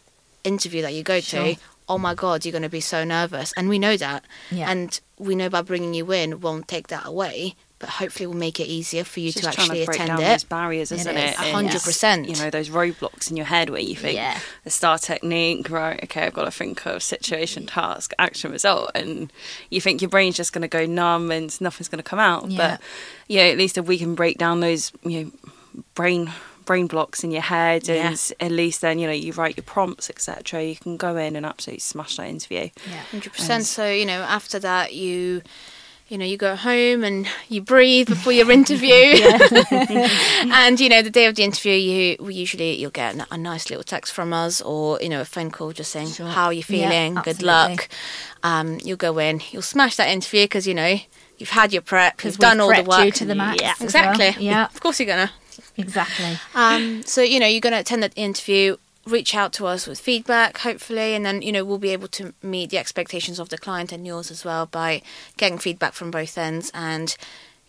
interview 0.42 0.82
that 0.82 0.92
you 0.94 1.02
go 1.02 1.20
Sure. 1.20 1.54
to 1.54 1.56
oh 1.88 1.98
my 1.98 2.14
god 2.14 2.44
you're 2.44 2.52
going 2.52 2.62
to 2.62 2.68
be 2.68 2.80
so 2.80 3.04
nervous 3.04 3.52
and 3.56 3.68
we 3.68 3.78
know 3.78 3.96
that 3.96 4.24
Yeah. 4.50 4.70
and 4.70 5.00
we 5.18 5.34
know 5.34 5.48
by 5.50 5.62
bringing 5.62 5.94
you 5.94 6.10
in 6.12 6.40
won't 6.40 6.66
take 6.68 6.88
that 6.88 7.06
away 7.06 7.54
but 7.78 7.88
hopefully 7.88 8.26
we'll 8.26 8.36
make 8.36 8.58
it 8.60 8.64
easier 8.66 9.04
for 9.04 9.20
you 9.20 9.28
It's 9.28 9.36
to 9.36 9.42
just 9.42 9.58
actually 9.58 9.80
to 9.80 9.86
break 9.86 9.96
attend 9.96 10.08
down 10.08 10.20
it 10.22 10.24
those 10.28 10.44
barriers, 10.44 10.90
isn't 10.92 11.16
is, 11.16 11.32
it? 11.32 11.38
a 11.38 11.52
hundred 11.52 11.82
percent. 11.82 12.28
You 12.28 12.36
know 12.36 12.48
those 12.48 12.70
roadblocks 12.70 13.30
in 13.30 13.36
your 13.36 13.44
head 13.46 13.68
where 13.68 13.80
you 13.80 13.94
think 13.96 14.16
Yeah. 14.16 14.38
the 14.62 14.70
star 14.70 14.96
technique, 14.96 15.68
right? 15.68 16.02
Okay, 16.04 16.24
I've 16.24 16.32
got 16.32 16.44
to 16.44 16.50
think 16.50 16.86
of 16.86 17.02
situation, 17.02 17.64
mm. 17.64 17.70
task, 17.72 18.12
action, 18.18 18.52
result, 18.52 18.90
and 18.94 19.30
you 19.70 19.82
think 19.82 20.00
your 20.00 20.08
brain's 20.08 20.36
just 20.36 20.52
going 20.54 20.62
to 20.62 20.68
go 20.68 20.86
numb 20.86 21.30
and 21.30 21.60
nothing's 21.60 21.88
going 21.88 21.98
to 22.02 22.08
come 22.08 22.20
out. 22.20 22.50
Yeah. 22.50 22.56
But 22.78 22.80
yeah, 23.28 23.42
at 23.42 23.58
least 23.58 23.76
if 23.76 23.84
we 23.86 23.98
can 23.98 24.14
break 24.14 24.38
down 24.38 24.60
those 24.60 24.90
you 25.02 25.24
know 25.24 25.30
brain 25.94 26.32
brain 26.64 26.86
blocks 26.86 27.22
in 27.24 27.30
your 27.30 27.42
head 27.42 27.86
Yeah. 27.88 28.08
and 28.08 28.32
at 28.40 28.50
least 28.52 28.80
then 28.80 28.98
you 28.98 29.06
know 29.06 29.12
you 29.12 29.32
write 29.32 29.56
your 29.56 29.64
prompts 29.64 30.08
etc 30.10 30.62
you 30.64 30.76
can 30.76 30.96
go 30.96 31.16
in 31.16 31.36
and 31.36 31.44
absolutely 31.46 31.80
smash 31.80 32.16
that 32.16 32.26
interview 32.28 32.68
Yeah. 32.90 33.00
Hundred 33.10 33.32
percent. 33.32 33.64
So 33.66 33.90
you 33.90 34.06
know, 34.06 34.22
after 34.22 34.58
that, 34.60 34.94
you, 34.94 35.42
you 36.08 36.18
know, 36.18 36.24
you 36.24 36.36
go 36.36 36.54
home 36.56 37.02
and 37.02 37.26
you 37.48 37.62
breathe 37.62 38.08
before 38.08 38.32
your 38.32 38.50
interview. 38.50 38.90
and 40.52 40.78
you 40.80 40.88
know, 40.88 41.02
the 41.02 41.10
day 41.10 41.26
of 41.26 41.34
the 41.36 41.42
interview, 41.42 41.72
you 41.72 42.16
we 42.20 42.34
usually 42.34 42.74
you'll 42.76 42.90
get 42.90 43.16
a 43.30 43.36
nice 43.36 43.70
little 43.70 43.84
text 43.84 44.12
from 44.12 44.32
us, 44.32 44.60
or 44.60 44.98
you 45.00 45.08
know, 45.08 45.20
a 45.20 45.24
phone 45.24 45.50
call 45.50 45.72
just 45.72 45.90
saying 45.92 46.08
Sure. 46.12 46.26
how 46.26 46.46
are 46.46 46.52
you 46.52 46.58
Yeah, 46.68 46.88
feeling, 46.88 47.14
good 47.22 47.42
luck. 47.42 47.88
Um, 48.42 48.78
you'll 48.84 48.96
go 48.98 49.18
in, 49.18 49.40
you'll 49.50 49.62
smash 49.62 49.96
that 49.96 50.08
interview 50.08 50.44
because 50.44 50.66
you 50.66 50.74
know 50.74 50.98
you've 51.38 51.50
had 51.50 51.72
your 51.72 51.82
prep, 51.82 52.22
you've 52.24 52.38
done 52.38 52.60
all 52.60 52.74
the 52.74 52.82
work 52.82 53.04
you 53.06 53.10
to 53.12 53.24
the 53.24 53.34
max 53.34 53.60
Yeah, 53.60 53.70
as 53.72 53.78
well. 53.80 53.86
exactly. 54.12 54.44
Yeah. 54.44 54.66
of 54.66 54.80
course 54.80 55.00
you're 55.00 55.06
gonna. 55.08 55.30
Exactly. 55.76 56.38
Um, 56.54 57.02
so 57.02 57.22
you 57.22 57.40
know 57.40 57.46
you're 57.46 57.60
going 57.60 57.72
to 57.72 57.80
attend 57.80 58.02
that 58.02 58.12
interview, 58.16 58.76
reach 59.06 59.34
out 59.34 59.52
to 59.54 59.66
us 59.66 59.86
with 59.86 60.00
feedback, 60.00 60.58
hopefully, 60.58 61.14
and 61.14 61.24
then 61.24 61.42
you 61.42 61.52
know 61.52 61.64
we'll 61.64 61.78
be 61.78 61.90
able 61.90 62.08
to 62.08 62.34
meet 62.42 62.70
the 62.70 62.78
expectations 62.78 63.38
of 63.38 63.48
the 63.48 63.58
client 63.58 63.92
and 63.92 64.06
yours 64.06 64.30
as 64.30 64.44
well 64.44 64.66
by 64.66 65.02
getting 65.36 65.58
feedback 65.58 65.92
from 65.92 66.10
both 66.10 66.38
ends 66.38 66.70
and 66.74 67.16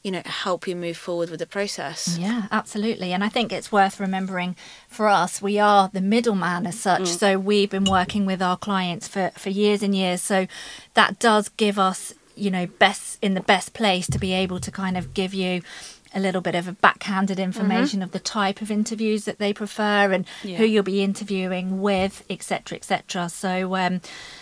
you 0.04 0.12
know 0.12 0.22
help 0.26 0.68
you 0.68 0.76
move 0.76 0.96
forward 0.96 1.32
with 1.32 1.40
the 1.40 1.48
process. 1.48 2.16
Yeah, 2.20 2.44
absolutely. 2.52 3.12
And 3.12 3.24
I 3.24 3.30
think 3.30 3.52
it's 3.52 3.72
worth 3.72 4.00
remembering 4.00 4.56
for 4.88 5.08
us, 5.08 5.42
we 5.42 5.58
are 5.58 5.90
the 5.92 6.00
middleman 6.00 6.68
as 6.68 6.80
such. 6.80 7.08
So 7.08 7.40
we've 7.40 7.72
been 7.72 7.86
working 7.86 8.28
with 8.28 8.40
our 8.40 8.56
clients 8.56 9.08
for, 9.08 9.32
for 9.36 9.50
years 9.50 9.82
and 9.82 9.96
years. 9.96 10.22
So 10.22 10.46
that 10.94 11.18
does 11.18 11.50
give 11.50 11.80
us, 11.80 12.14
you 12.36 12.52
know, 12.52 12.68
best 12.68 13.18
in 13.24 13.34
the 13.34 13.42
best 13.42 13.74
place 13.74 14.06
to 14.08 14.20
be 14.20 14.32
able 14.32 14.60
to 14.60 14.72
kind 14.72 14.96
of 14.96 15.16
give 15.16 15.34
you 15.34 15.64
a 16.16 16.20
little 16.20 16.40
bit 16.42 16.56
of 16.56 16.66
a 16.68 16.72
backhanded 16.72 17.38
information 17.40 18.02
of 18.02 18.12
the 18.12 18.20
type 18.20 18.62
of 18.62 18.72
interviews 18.72 19.26
that 19.26 19.38
they 19.38 19.52
prefer 19.52 20.12
and 20.14 20.26
Yeah. 20.44 20.58
who 20.58 20.64
you'll 20.66 20.82
be 20.84 21.04
interviewing 21.04 21.82
with, 21.82 22.24
etc., 22.30 22.78
etc. 22.78 23.28
So, 23.30 23.76
um, 23.76 24.00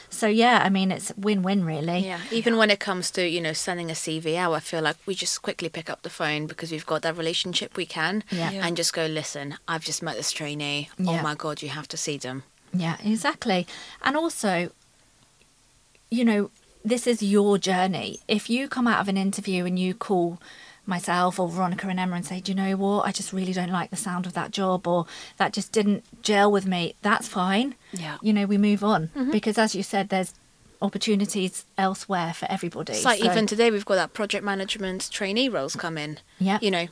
so 0.10 0.28
yeah, 0.28 0.62
I 0.64 0.70
mean, 0.70 0.92
it's 0.92 1.12
win-win 1.18 1.66
really. 1.66 2.06
Yeah, 2.06 2.20
even 2.32 2.58
when 2.58 2.70
it 2.70 2.80
comes 2.80 3.10
to 3.12 3.28
you 3.28 3.42
know 3.42 3.54
sending 3.54 3.90
a 3.90 3.96
CV 3.96 4.36
out, 4.36 4.54
I 4.54 4.60
feel 4.60 4.82
like 4.84 4.98
we 5.08 5.16
just 5.16 5.42
quickly 5.42 5.68
pick 5.70 5.90
up 5.90 6.04
the 6.04 6.10
phone 6.12 6.46
because 6.46 6.72
we've 6.72 6.86
got 6.86 7.02
that 7.02 7.18
relationship 7.18 7.76
we 7.76 7.88
can, 7.88 8.24
Yeah. 8.30 8.52
Yeah. 8.52 8.68
and 8.68 8.78
just 8.78 8.94
go 8.94 9.08
listen. 9.08 9.56
I've 9.68 9.84
just 9.84 10.04
met 10.04 10.16
this 10.16 10.32
trainee. 10.32 10.90
Oh 11.00 11.22
my 11.24 11.34
god, 11.36 11.62
you 11.64 11.70
have 11.70 11.88
to 11.90 11.98
see 11.98 12.18
them. 12.18 12.44
Yeah, 12.72 12.98
exactly. 13.04 13.66
And 14.04 14.16
also, 14.16 14.70
you 16.10 16.24
know, 16.26 16.52
this 16.86 17.08
is 17.08 17.24
your 17.24 17.58
journey. 17.58 18.20
If 18.28 18.50
you 18.50 18.68
come 18.68 18.88
out 18.88 19.00
of 19.00 19.08
an 19.08 19.18
interview 19.18 19.66
and 19.66 19.80
you 19.80 19.94
call 19.94 20.40
myself 20.86 21.40
or 21.40 21.48
Veronica 21.48 21.88
and 21.88 22.00
Emma 22.00 22.16
and 22.16 22.26
say, 22.26 22.40
Do 22.40 22.52
you 22.52 22.56
know 22.56 22.76
what? 22.76 23.06
I 23.06 23.12
just 23.12 23.34
really 23.34 23.54
don't 23.54 23.72
like 23.72 23.90
the 23.90 23.96
sound 23.96 24.26
of 24.26 24.34
that 24.34 24.52
job 24.52 24.88
or 24.88 25.06
that 25.38 25.54
just 25.54 25.72
didn't 25.72 26.04
gel 26.22 26.52
with 26.52 26.66
me, 26.66 26.96
that's 27.02 27.28
fine. 27.28 27.76
Yeah. 27.92 28.18
You 28.22 28.34
know, 28.34 28.46
we 28.46 28.58
move 28.58 28.84
on 28.84 29.08
mm-hmm. 29.08 29.32
because, 29.32 29.58
as 29.58 29.76
you 29.76 29.84
said, 29.84 30.10
there's 30.10 30.34
opportunities 30.82 31.66
elsewhere 31.78 32.34
for 32.34 32.46
everybody. 32.52 32.94
It's 32.94 33.06
like 33.06 33.20
So- 33.20 33.32
even 33.32 33.48
today 33.48 33.72
we've 33.72 33.86
got 33.86 33.96
that 33.96 34.14
project 34.14 34.44
management 34.44 35.10
trainee 35.12 35.50
roles 35.50 35.76
come 35.76 35.98
in. 35.98 36.20
Yeah. 36.40 36.60
You 36.62 36.72
know, 36.72 36.88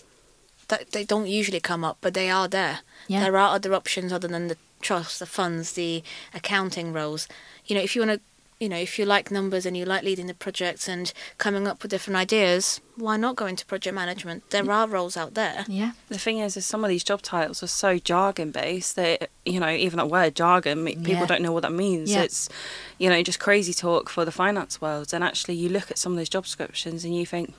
that 0.69 0.91
they 0.91 1.03
don't 1.03 1.27
usually 1.27 1.59
come 1.59 1.83
up, 1.83 1.97
but 2.01 2.13
they 2.13 2.29
are 2.29 2.47
there. 2.47 2.79
Yeah. 3.07 3.19
There 3.19 3.37
are 3.37 3.55
other 3.55 3.73
options 3.75 4.13
other 4.13 4.27
than 4.29 4.47
the 4.47 4.57
trust, 4.81 5.19
the 5.19 5.25
funds, 5.25 5.73
the 5.73 6.01
accounting 6.33 6.93
roles. 6.93 7.27
You 7.65 7.75
know, 7.75 7.81
if 7.81 7.95
you 7.95 8.01
want 8.01 8.13
to, 8.13 8.21
you 8.61 8.69
know, 8.69 8.77
if 8.77 8.99
you 8.99 9.05
like 9.05 9.31
numbers 9.31 9.65
and 9.65 9.75
you 9.75 9.85
like 9.85 10.03
leading 10.03 10.27
the 10.27 10.35
projects 10.35 10.87
and 10.87 11.11
coming 11.39 11.67
up 11.67 11.81
with 11.81 11.89
different 11.89 12.15
ideas, 12.15 12.79
why 12.95 13.17
not 13.17 13.35
go 13.35 13.47
into 13.47 13.65
project 13.65 13.95
management? 13.95 14.47
There 14.51 14.63
mm. 14.63 14.71
are 14.71 14.87
roles 14.87 15.17
out 15.17 15.33
there. 15.33 15.65
Yeah. 15.67 15.93
The 16.09 16.19
thing 16.19 16.37
is, 16.37 16.55
is 16.55 16.63
some 16.63 16.83
of 16.83 16.89
these 16.89 17.03
job 17.03 17.23
titles 17.23 17.63
are 17.63 17.67
so 17.67 17.97
jargon 17.97 18.51
based 18.51 18.95
that 18.97 19.31
you 19.47 19.59
know 19.59 19.69
even 19.69 19.97
that 19.97 20.09
word 20.09 20.35
jargon, 20.35 20.85
people 20.85 21.07
Yeah. 21.07 21.25
don't 21.25 21.41
know 21.41 21.51
what 21.51 21.63
that 21.63 21.73
means. 21.73 22.11
Yeah. 22.11 22.21
It's 22.21 22.49
you 22.99 23.09
know 23.09 23.23
just 23.23 23.39
crazy 23.39 23.73
talk 23.73 24.09
for 24.09 24.25
the 24.25 24.31
finance 24.31 24.79
world. 24.79 25.11
And 25.11 25.23
actually, 25.23 25.55
you 25.55 25.67
look 25.69 25.89
at 25.89 25.97
some 25.97 26.11
of 26.11 26.19
those 26.19 26.29
job 26.29 26.43
descriptions 26.43 27.03
and 27.03 27.15
you 27.15 27.25
think, 27.25 27.55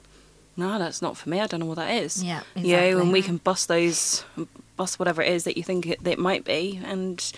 no, 0.57 0.79
that's 0.79 1.03
not 1.03 1.17
for 1.17 1.29
me. 1.29 1.41
I 1.41 1.49
don't 1.49 1.59
know 1.59 1.67
what 1.67 1.79
that 1.79 1.91
is. 1.91 2.23
Yeah, 2.23 2.43
You 2.55 2.77
know, 2.77 3.01
and 3.01 3.13
we 3.13 3.23
can 3.23 3.39
bust 3.39 3.67
those, 3.67 4.25
bust 4.77 5.01
whatever 5.01 5.21
it 5.21 5.33
is 5.33 5.43
that 5.45 5.57
you 5.57 5.65
think 5.65 5.85
it, 5.87 6.07
it 6.07 6.19
might 6.21 6.45
be, 6.45 6.81
and 6.85 7.33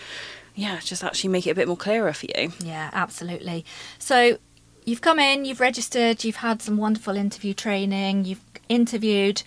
yeah, 0.55 0.79
just 0.79 1.03
actually 1.03 1.29
make 1.29 1.45
it 1.47 1.51
a 1.51 1.55
bit 1.55 1.67
more 1.67 1.77
clearer 1.77 2.13
for 2.13 2.25
you. 2.27 2.51
Yeah, 2.59 2.89
absolutely. 2.93 3.65
So 3.99 4.37
you've 4.85 5.01
come 5.01 5.19
in, 5.19 5.45
you've 5.45 5.59
registered, 5.59 6.23
you've 6.23 6.37
had 6.37 6.61
some 6.61 6.77
wonderful 6.77 7.15
interview 7.15 7.53
training, 7.53 8.25
you've 8.25 8.41
interviewed, 8.69 9.43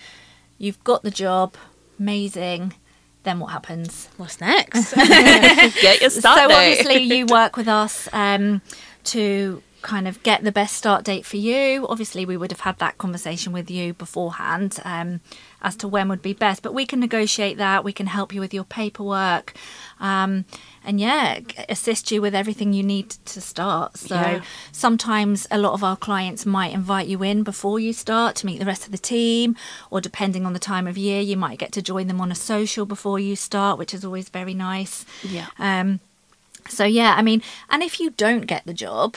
you've 0.58 0.82
got 0.84 1.02
the 1.02 1.10
job, 1.10 1.56
amazing. 1.98 2.74
Then 3.24 3.40
what 3.40 3.48
happens? 3.48 4.08
What's 4.16 4.40
next? 4.40 4.92
Get 4.94 6.00
your 6.00 6.10
start 6.10 6.38
so 6.38 6.48
date. 6.48 6.54
obviously 6.54 7.02
you 7.16 7.26
work 7.30 7.56
with 7.56 7.68
us 7.68 8.08
um, 8.12 8.62
to 9.04 9.62
kind 9.82 10.08
of 10.08 10.22
get 10.22 10.42
the 10.44 10.52
best 10.52 10.76
start 10.76 11.04
date 11.04 11.24
for 11.24 11.36
you. 11.36 11.86
Obviously, 11.88 12.24
we 12.26 12.36
would 12.36 12.50
have 12.50 12.60
had 12.60 12.78
that 12.78 12.98
conversation 12.98 13.52
with 13.52 13.70
you 13.70 13.94
beforehand 13.94 14.78
um, 14.84 15.20
as 15.62 15.76
to 15.76 15.88
when 15.88 16.08
would 16.08 16.22
be 16.22 16.32
best, 16.32 16.62
but 16.62 16.74
we 16.74 16.84
can 16.86 17.00
negotiate 17.00 17.56
that. 17.58 17.84
We 17.84 17.92
can 17.92 18.06
help 18.06 18.34
you 18.34 18.40
with 18.40 18.52
your 18.52 18.64
paperwork. 18.64 19.54
Um, 20.00 20.44
and 20.84 21.00
yeah, 21.00 21.40
assist 21.68 22.10
you 22.10 22.20
with 22.22 22.34
everything 22.34 22.72
you 22.72 22.82
need 22.82 23.10
to 23.10 23.40
start. 23.40 23.96
So 23.98 24.14
Yeah. 24.14 24.42
sometimes 24.72 25.46
a 25.50 25.58
lot 25.58 25.72
of 25.74 25.84
our 25.84 25.96
clients 25.96 26.44
might 26.46 26.72
invite 26.72 27.06
you 27.08 27.22
in 27.22 27.42
before 27.42 27.78
you 27.78 27.92
start 27.92 28.36
to 28.36 28.46
meet 28.46 28.58
the 28.58 28.66
rest 28.66 28.84
of 28.86 28.92
the 28.92 28.98
team, 28.98 29.56
or 29.90 30.00
depending 30.00 30.46
on 30.46 30.52
the 30.54 30.58
time 30.58 30.86
of 30.86 30.96
year, 30.98 31.20
you 31.20 31.36
might 31.36 31.58
get 31.58 31.72
to 31.72 31.82
join 31.82 32.06
them 32.06 32.20
on 32.20 32.30
a 32.32 32.34
social 32.34 32.86
before 32.86 33.18
you 33.20 33.36
start, 33.36 33.78
which 33.78 33.92
is 33.94 34.04
always 34.04 34.28
very 34.28 34.54
nice. 34.54 35.04
Yeah. 35.22 35.46
Um, 35.58 36.00
so 36.68 36.84
yeah, 36.84 37.14
I 37.16 37.22
mean, 37.22 37.42
and 37.70 37.82
if 37.82 37.98
you 38.00 38.10
don't 38.10 38.46
get 38.46 38.64
the 38.66 38.74
job, 38.74 39.16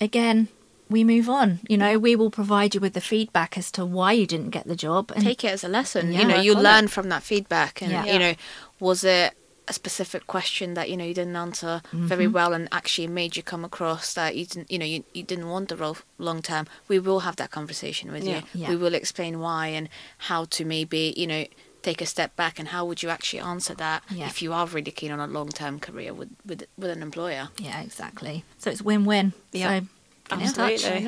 again, 0.00 0.48
we 0.90 1.04
move 1.04 1.28
on. 1.28 1.60
You 1.68 1.76
know, 1.76 1.98
we 1.98 2.16
will 2.16 2.30
provide 2.30 2.74
you 2.74 2.80
with 2.80 2.94
the 2.94 3.00
feedback 3.00 3.58
as 3.58 3.70
to 3.72 3.84
why 3.84 4.12
you 4.12 4.26
didn't 4.26 4.50
get 4.50 4.66
the 4.66 4.76
job. 4.76 5.12
And 5.14 5.22
Take 5.24 5.44
it 5.44 5.52
as 5.52 5.64
a 5.64 5.68
lesson. 5.68 6.12
Yeah, 6.12 6.20
you 6.22 6.26
know, 6.28 6.40
you 6.40 6.54
learn 6.54 6.88
from 6.88 7.08
that 7.10 7.22
feedback, 7.22 7.82
and 7.82 7.90
Yeah. 7.90 8.04
you 8.04 8.18
know, 8.18 8.34
was 8.80 9.04
it 9.04 9.34
a 9.66 9.72
specific 9.74 10.26
question 10.26 10.72
that 10.72 10.88
you 10.88 10.96
know 10.96 11.04
you 11.04 11.12
didn't 11.12 11.36
answer 11.36 11.82
very 11.92 12.24
Mm-hmm. 12.24 12.32
well 12.32 12.54
and 12.54 12.68
actually 12.72 13.06
made 13.06 13.36
you 13.36 13.42
come 13.42 13.66
across 13.66 14.14
that 14.14 14.34
you 14.34 14.46
didn't 14.46 14.70
you 14.70 14.78
know 14.78 14.86
you, 14.86 15.04
you 15.12 15.22
didn't 15.22 15.46
want 15.50 15.68
the 15.68 15.76
role 15.76 15.98
long 16.16 16.40
term 16.40 16.66
we 16.88 16.98
will 16.98 17.20
have 17.20 17.36
that 17.36 17.50
conversation 17.50 18.10
with 18.10 18.24
Yeah. 18.26 18.40
you 18.54 18.66
we 18.70 18.76
will 18.76 18.94
explain 18.94 19.40
why 19.40 19.66
and 19.66 19.90
how 20.28 20.46
to 20.46 20.64
maybe 20.64 21.12
you 21.18 21.26
know 21.26 21.44
take 21.82 22.00
a 22.02 22.06
step 22.06 22.34
back 22.36 22.58
and 22.58 22.68
how 22.68 22.84
would 22.84 23.02
you 23.02 23.08
actually 23.08 23.40
answer 23.40 23.74
that 23.74 24.02
Yeah. 24.10 24.26
if 24.26 24.42
you 24.42 24.52
are 24.52 24.66
really 24.66 24.90
keen 24.90 25.10
on 25.12 25.20
a 25.20 25.26
long 25.26 25.48
term 25.48 25.78
career 25.80 26.12
with, 26.12 26.28
with 26.44 26.64
with 26.76 26.90
an 26.90 27.02
employer 27.02 27.48
yeah, 27.58 27.80
exactly. 27.80 28.44
So 28.58 28.70
it's 28.70 28.82
win-win. 28.82 29.32
Yeah. 29.52 29.80
So. 29.80 29.86
Absolutely. 30.30 31.06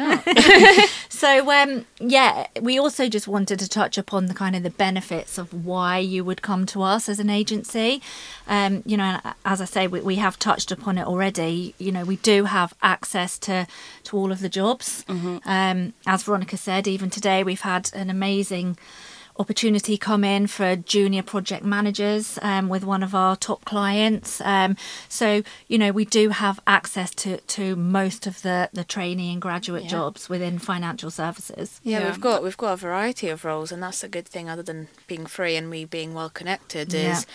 So 1.10 1.50
um, 1.50 1.84
yeah, 1.98 2.46
we 2.62 2.78
also 2.78 3.06
just 3.10 3.28
wanted 3.28 3.58
to 3.58 3.68
touch 3.68 3.98
upon 3.98 4.24
the 4.26 4.32
kind 4.32 4.56
of 4.56 4.62
the 4.62 4.70
benefits 4.70 5.36
of 5.36 5.52
why 5.52 5.98
you 5.98 6.24
would 6.24 6.40
come 6.40 6.64
to 6.66 6.80
us 6.82 7.10
as 7.10 7.20
an 7.20 7.28
agency. 7.28 8.00
Um, 8.48 8.82
you 8.86 8.96
know, 8.96 9.20
as 9.44 9.60
I 9.60 9.66
say, 9.66 9.86
we, 9.86 10.00
we 10.00 10.16
have 10.16 10.38
touched 10.38 10.72
upon 10.72 10.96
it 10.96 11.06
already. 11.06 11.74
You 11.76 11.92
know, 11.92 12.04
we 12.04 12.16
do 12.16 12.44
have 12.44 12.72
access 12.82 13.38
to 13.40 13.66
to 14.04 14.16
all 14.16 14.32
of 14.32 14.40
the 14.40 14.48
jobs. 14.48 15.04
Um, 15.44 15.92
as 16.06 16.22
Veronica 16.22 16.56
said, 16.56 16.88
even 16.88 17.10
today 17.10 17.44
we've 17.44 17.60
had 17.60 17.90
an 17.92 18.08
amazing 18.08 18.78
opportunity 19.40 19.96
come 19.96 20.22
in 20.22 20.46
for 20.46 20.76
junior 20.76 21.22
project 21.22 21.64
managers 21.64 22.38
um, 22.42 22.68
with 22.68 22.84
one 22.84 23.02
of 23.02 23.14
our 23.14 23.34
top 23.36 23.64
clients. 23.64 24.40
Um, 24.42 24.76
so 25.08 25.42
you 25.66 25.78
know 25.78 25.90
we 25.92 26.04
do 26.04 26.28
have 26.28 26.60
access 26.66 27.10
to 27.22 27.38
to 27.56 27.74
most 27.76 28.26
of 28.26 28.42
the 28.42 28.68
the 28.72 28.84
trainee 28.84 29.32
and 29.32 29.40
graduate 29.42 29.84
Yeah. 29.84 29.90
jobs 29.98 30.28
within 30.28 30.58
financial 30.58 31.10
services. 31.10 31.80
Yeah, 31.82 32.00
Yeah. 32.00 32.06
we've 32.10 32.20
got 32.20 32.42
we've 32.44 32.56
got 32.64 32.72
a 32.74 32.76
variety 32.76 33.28
of 33.30 33.44
roles, 33.44 33.72
and 33.72 33.82
that's 33.82 34.04
a 34.04 34.08
good 34.08 34.28
thing. 34.28 34.48
Other 34.50 34.62
than 34.62 34.88
being 35.06 35.26
free 35.26 35.56
and 35.56 35.70
we 35.70 35.84
being 35.84 36.12
well 36.14 36.30
connected, 36.30 36.92
Yeah. 36.92 37.12
is 37.12 37.26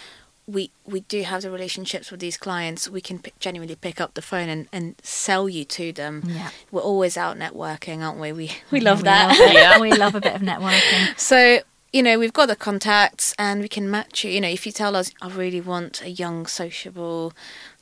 we 0.47 0.69
we 0.85 0.99
do 1.01 1.23
have 1.23 1.41
the 1.41 1.49
relationships 1.49 2.11
with 2.11 2.19
these 2.19 2.37
clients. 2.37 2.87
We 2.87 3.01
can 3.01 3.17
pick, 3.17 3.39
genuinely 3.39 3.75
pick 3.75 3.99
up 3.99 4.13
the 4.13 4.21
phone 4.21 4.47
and, 4.47 4.67
and 4.71 4.93
sell 5.01 5.49
you 5.49 5.65
to 5.65 5.91
them. 5.91 6.21
Yeah. 6.27 6.49
We're 6.71 6.81
always 6.91 7.17
out 7.17 7.35
networking, 7.37 8.03
aren't 8.05 8.19
we? 8.19 8.31
We 8.31 8.51
we 8.71 8.79
love 8.79 8.99
we 8.99 9.03
that. 9.05 9.27
Love 9.39 9.55
it. 9.55 9.81
We 9.85 9.91
love 9.97 10.13
a 10.13 10.21
bit 10.21 10.35
of 10.35 10.41
networking. 10.41 11.19
So, 11.19 11.59
you 11.95 12.03
know, 12.03 12.19
we've 12.19 12.33
got 12.33 12.47
the 12.47 12.57
contacts 12.57 13.33
and 13.39 13.61
we 13.61 13.69
can 13.69 13.89
match 13.89 14.25
you. 14.25 14.29
You 14.29 14.41
know, 14.41 14.49
if 14.49 14.65
you 14.65 14.73
tell 14.73 14.97
us, 14.97 15.13
I 15.21 15.29
really 15.29 15.61
want 15.61 16.01
a 16.01 16.09
young, 16.09 16.45
sociable 16.45 17.31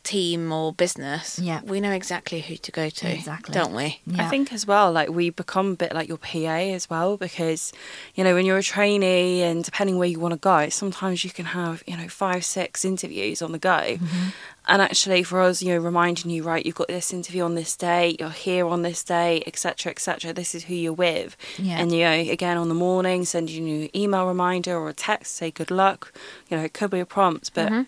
team 0.03 0.51
or 0.51 0.73
business, 0.73 1.39
Yeah. 1.39 1.61
we 1.63 1.79
know 1.79 1.91
exactly 1.91 2.41
who 2.41 2.57
to 2.57 2.71
go 2.71 2.89
to, 2.89 3.09
Exactly. 3.09 3.53
don't 3.53 3.73
we? 3.73 3.99
Yeah. 4.05 4.25
I 4.25 4.29
think 4.29 4.51
as 4.51 4.67
well, 4.67 4.91
like 4.91 5.09
we 5.09 5.29
become 5.29 5.71
a 5.71 5.75
bit 5.75 5.93
like 5.93 6.07
your 6.09 6.17
PA 6.17 6.57
as 6.75 6.89
well, 6.89 7.15
because 7.17 7.71
you 8.15 8.23
know 8.23 8.33
when 8.35 8.45
you're 8.45 8.57
a 8.57 8.63
trainee 8.63 9.41
and 9.41 9.63
depending 9.63 9.97
where 9.97 10.07
you 10.09 10.19
want 10.19 10.33
to 10.33 10.39
go, 10.39 10.69
sometimes 10.69 11.23
you 11.23 11.29
can 11.31 11.45
have 11.45 11.83
you 11.87 11.95
know 11.97 12.07
five, 12.07 12.43
six 12.43 12.83
interviews 12.85 13.41
on 13.41 13.51
the 13.53 13.59
go, 13.59 13.71
Mm-hmm. 13.97 14.29
and 14.67 14.81
actually 14.81 15.23
for 15.23 15.39
us, 15.41 15.61
you 15.61 15.73
know, 15.73 15.77
reminding 15.79 16.29
you 16.31 16.43
right, 16.43 16.65
you've 16.65 16.75
got 16.75 16.87
this 16.89 17.13
interview 17.13 17.43
on 17.43 17.55
this 17.55 17.75
day, 17.75 18.15
you're 18.19 18.29
here 18.29 18.67
on 18.67 18.81
this 18.81 19.03
day, 19.03 19.41
etc., 19.47 19.91
etc. 19.91 20.33
This 20.33 20.53
is 20.53 20.65
who 20.65 20.75
you're 20.75 20.93
with, 20.93 21.37
Yeah. 21.57 21.79
and 21.79 21.91
you 21.91 22.03
know 22.03 22.11
again 22.31 22.57
on 22.57 22.67
the 22.69 22.75
morning, 22.75 23.23
sending 23.25 23.67
you 23.67 23.83
an 23.85 23.97
email 23.97 24.25
reminder 24.27 24.75
or 24.77 24.89
a 24.89 24.93
text, 24.93 25.35
say 25.35 25.49
good 25.51 25.71
luck. 25.71 26.13
You 26.49 26.57
know, 26.57 26.63
it 26.63 26.73
could 26.73 26.91
be 26.91 26.99
a 26.99 27.05
prompt, 27.05 27.51
but. 27.53 27.67
Mm-hmm. 27.71 27.81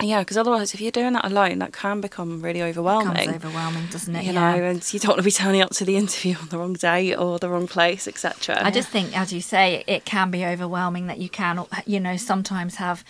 Yeah, 0.00 0.20
because 0.20 0.36
otherwise, 0.36 0.74
if 0.74 0.80
you're 0.80 0.92
doing 0.92 1.14
that 1.14 1.24
alone, 1.24 1.58
that 1.58 1.72
can 1.72 2.00
become 2.00 2.40
really 2.40 2.62
overwhelming 2.62 3.14
Becomes 3.14 3.36
overwhelming, 3.44 3.86
doesn't 3.90 4.14
it? 4.14 4.24
you 4.24 4.32
yeah. 4.32 4.56
know, 4.56 4.62
and 4.64 4.92
you 4.94 5.00
don't 5.00 5.08
want 5.10 5.18
to 5.18 5.24
be 5.24 5.30
turning 5.32 5.60
up 5.60 5.70
to 5.70 5.84
the 5.84 5.96
interview 6.02 6.36
on 6.40 6.48
the 6.48 6.58
wrong 6.58 6.74
day 6.74 7.14
or 7.14 7.38
the 7.38 7.48
wrong 7.48 7.66
place, 7.66 8.06
etc. 8.06 8.60
I 8.62 8.70
just 8.70 8.90
think, 8.90 9.18
as 9.18 9.32
you 9.32 9.40
say, 9.40 9.82
it 9.86 10.04
can 10.04 10.30
be 10.30 10.44
overwhelming 10.46 11.08
that 11.08 11.18
you 11.18 11.28
can, 11.28 11.64
you 11.84 11.98
know, 11.98 12.16
sometimes 12.16 12.76
have 12.76 13.02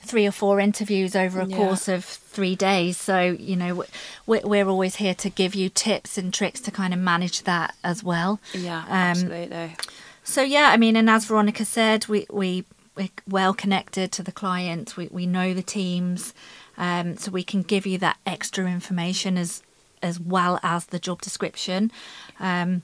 three 0.00 0.26
or 0.26 0.30
four 0.32 0.60
interviews 0.60 1.16
over 1.16 1.40
a 1.40 1.46
Yeah. 1.46 1.56
course 1.56 1.88
of 1.88 2.04
three 2.04 2.54
days. 2.54 2.96
So, 2.98 3.20
you 3.22 3.56
know, 3.56 3.84
we're, 4.26 4.42
we're 4.44 4.68
always 4.68 4.96
here 4.96 5.14
to 5.14 5.30
give 5.30 5.54
you 5.54 5.68
tips 5.70 6.18
and 6.18 6.32
tricks 6.32 6.60
to 6.60 6.70
kind 6.70 6.92
of 6.92 7.00
manage 7.00 7.42
that 7.44 7.74
as 7.82 8.04
well. 8.04 8.38
yeah, 8.52 8.80
Um, 8.86 8.90
absolutely. 8.90 9.76
So, 10.22 10.42
yeah, 10.42 10.70
I 10.70 10.76
mean, 10.76 10.94
and 10.96 11.08
as 11.10 11.24
Veronica 11.24 11.64
said, 11.64 12.06
we, 12.06 12.26
we, 12.30 12.64
we're 12.96 13.08
well 13.28 13.54
connected 13.54 14.12
to 14.12 14.22
the 14.22 14.32
client, 14.32 14.96
we, 14.96 15.08
we 15.10 15.26
know 15.26 15.52
the 15.54 15.62
teams, 15.62 16.32
um, 16.76 17.16
so 17.16 17.30
we 17.30 17.42
can 17.44 17.62
give 17.62 17.86
you 17.86 17.98
that 17.98 18.18
extra 18.26 18.66
information 18.66 19.36
as 19.36 19.62
as 20.02 20.20
well 20.20 20.60
as 20.62 20.86
the 20.86 20.98
job 20.98 21.22
description. 21.22 21.90
Um, 22.38 22.82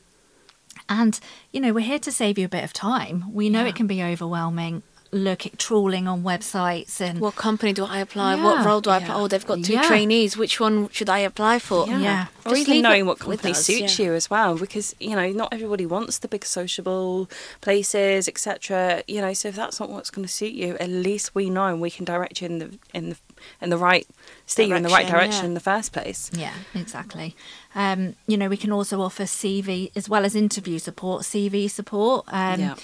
and 0.89 1.21
you 1.53 1.61
know, 1.61 1.73
we're 1.73 1.81
here 1.85 1.99
to 2.01 2.13
save 2.13 2.39
you 2.39 2.47
a 2.47 2.49
bit 2.49 2.65
of 2.65 2.73
time. 2.73 3.33
We 3.33 3.49
know 3.51 3.63
Yeah. 3.63 3.69
it 3.69 3.77
can 3.77 3.87
be 3.87 4.03
overwhelming. 4.03 4.83
Look 5.13 5.45
at 5.45 5.59
trawling 5.59 6.07
on 6.07 6.23
websites 6.23 7.01
and 7.01 7.19
What 7.21 7.35
company 7.35 7.73
do 7.73 7.85
I 7.85 7.99
apply? 7.99 8.37
Yeah. 8.37 8.45
What 8.45 8.65
role 8.65 8.81
do 8.81 8.91
I 8.91 8.99
apply? 8.99 9.15
Oh, 9.17 9.27
they've 9.27 9.45
got 9.45 9.65
two 9.65 9.73
Yeah. 9.73 9.83
trainees. 9.83 10.37
Which 10.37 10.61
one 10.61 10.89
should 10.91 11.09
I 11.11 11.19
apply 11.19 11.59
for? 11.59 11.89
Yeah. 11.89 12.27
Or 12.47 12.51
Just 12.55 12.69
even 12.69 12.83
knowing 12.83 13.07
what 13.07 13.19
company 13.19 13.51
us, 13.51 13.65
suits 13.65 13.99
yeah. 13.99 14.07
you 14.07 14.13
as 14.15 14.31
well, 14.31 14.57
because 14.57 14.95
you 15.01 15.17
know 15.17 15.29
not 15.33 15.53
everybody 15.53 15.85
wants 15.85 16.19
the 16.19 16.29
big 16.29 16.45
sociable 16.45 17.29
places, 17.61 18.29
etc. 18.29 19.03
You 19.09 19.21
know, 19.21 19.33
so 19.33 19.49
if 19.49 19.57
that's 19.57 19.81
not 19.81 19.91
what's 19.91 20.11
going 20.11 20.27
to 20.27 20.33
suit 20.33 20.53
you, 20.53 20.77
at 20.79 20.89
least 20.89 21.35
we 21.35 21.51
know 21.51 21.67
and 21.67 21.81
we 21.81 21.91
can 21.91 22.05
direct 22.05 22.41
you 22.41 22.47
in 22.47 22.59
the 22.59 22.79
in 22.95 23.11
the 23.11 23.17
in 23.61 23.71
the 23.71 23.79
right 23.79 24.07
steer 24.47 24.67
you 24.67 24.77
in 24.77 24.83
the 24.85 24.89
right 24.91 25.09
Direction, 25.09 25.15
direction 25.19 25.43
yeah. 25.43 25.49
in 25.49 25.55
the 25.55 25.61
first 25.61 25.93
place. 25.93 26.31
Yeah, 26.33 26.55
exactly. 26.75 27.35
Um, 27.75 28.15
you 28.29 28.37
know, 28.37 28.49
we 28.49 28.57
can 28.57 28.71
also 28.71 29.01
offer 29.01 29.25
CV 29.25 29.91
as 29.97 30.09
well 30.09 30.25
as 30.25 30.37
interview 30.37 30.79
support, 30.79 31.23
CV 31.23 31.69
support. 31.69 32.27
Um, 32.29 32.61
Yeah. 32.61 32.75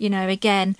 You 0.00 0.08
know, 0.10 0.28
again, 0.28 0.76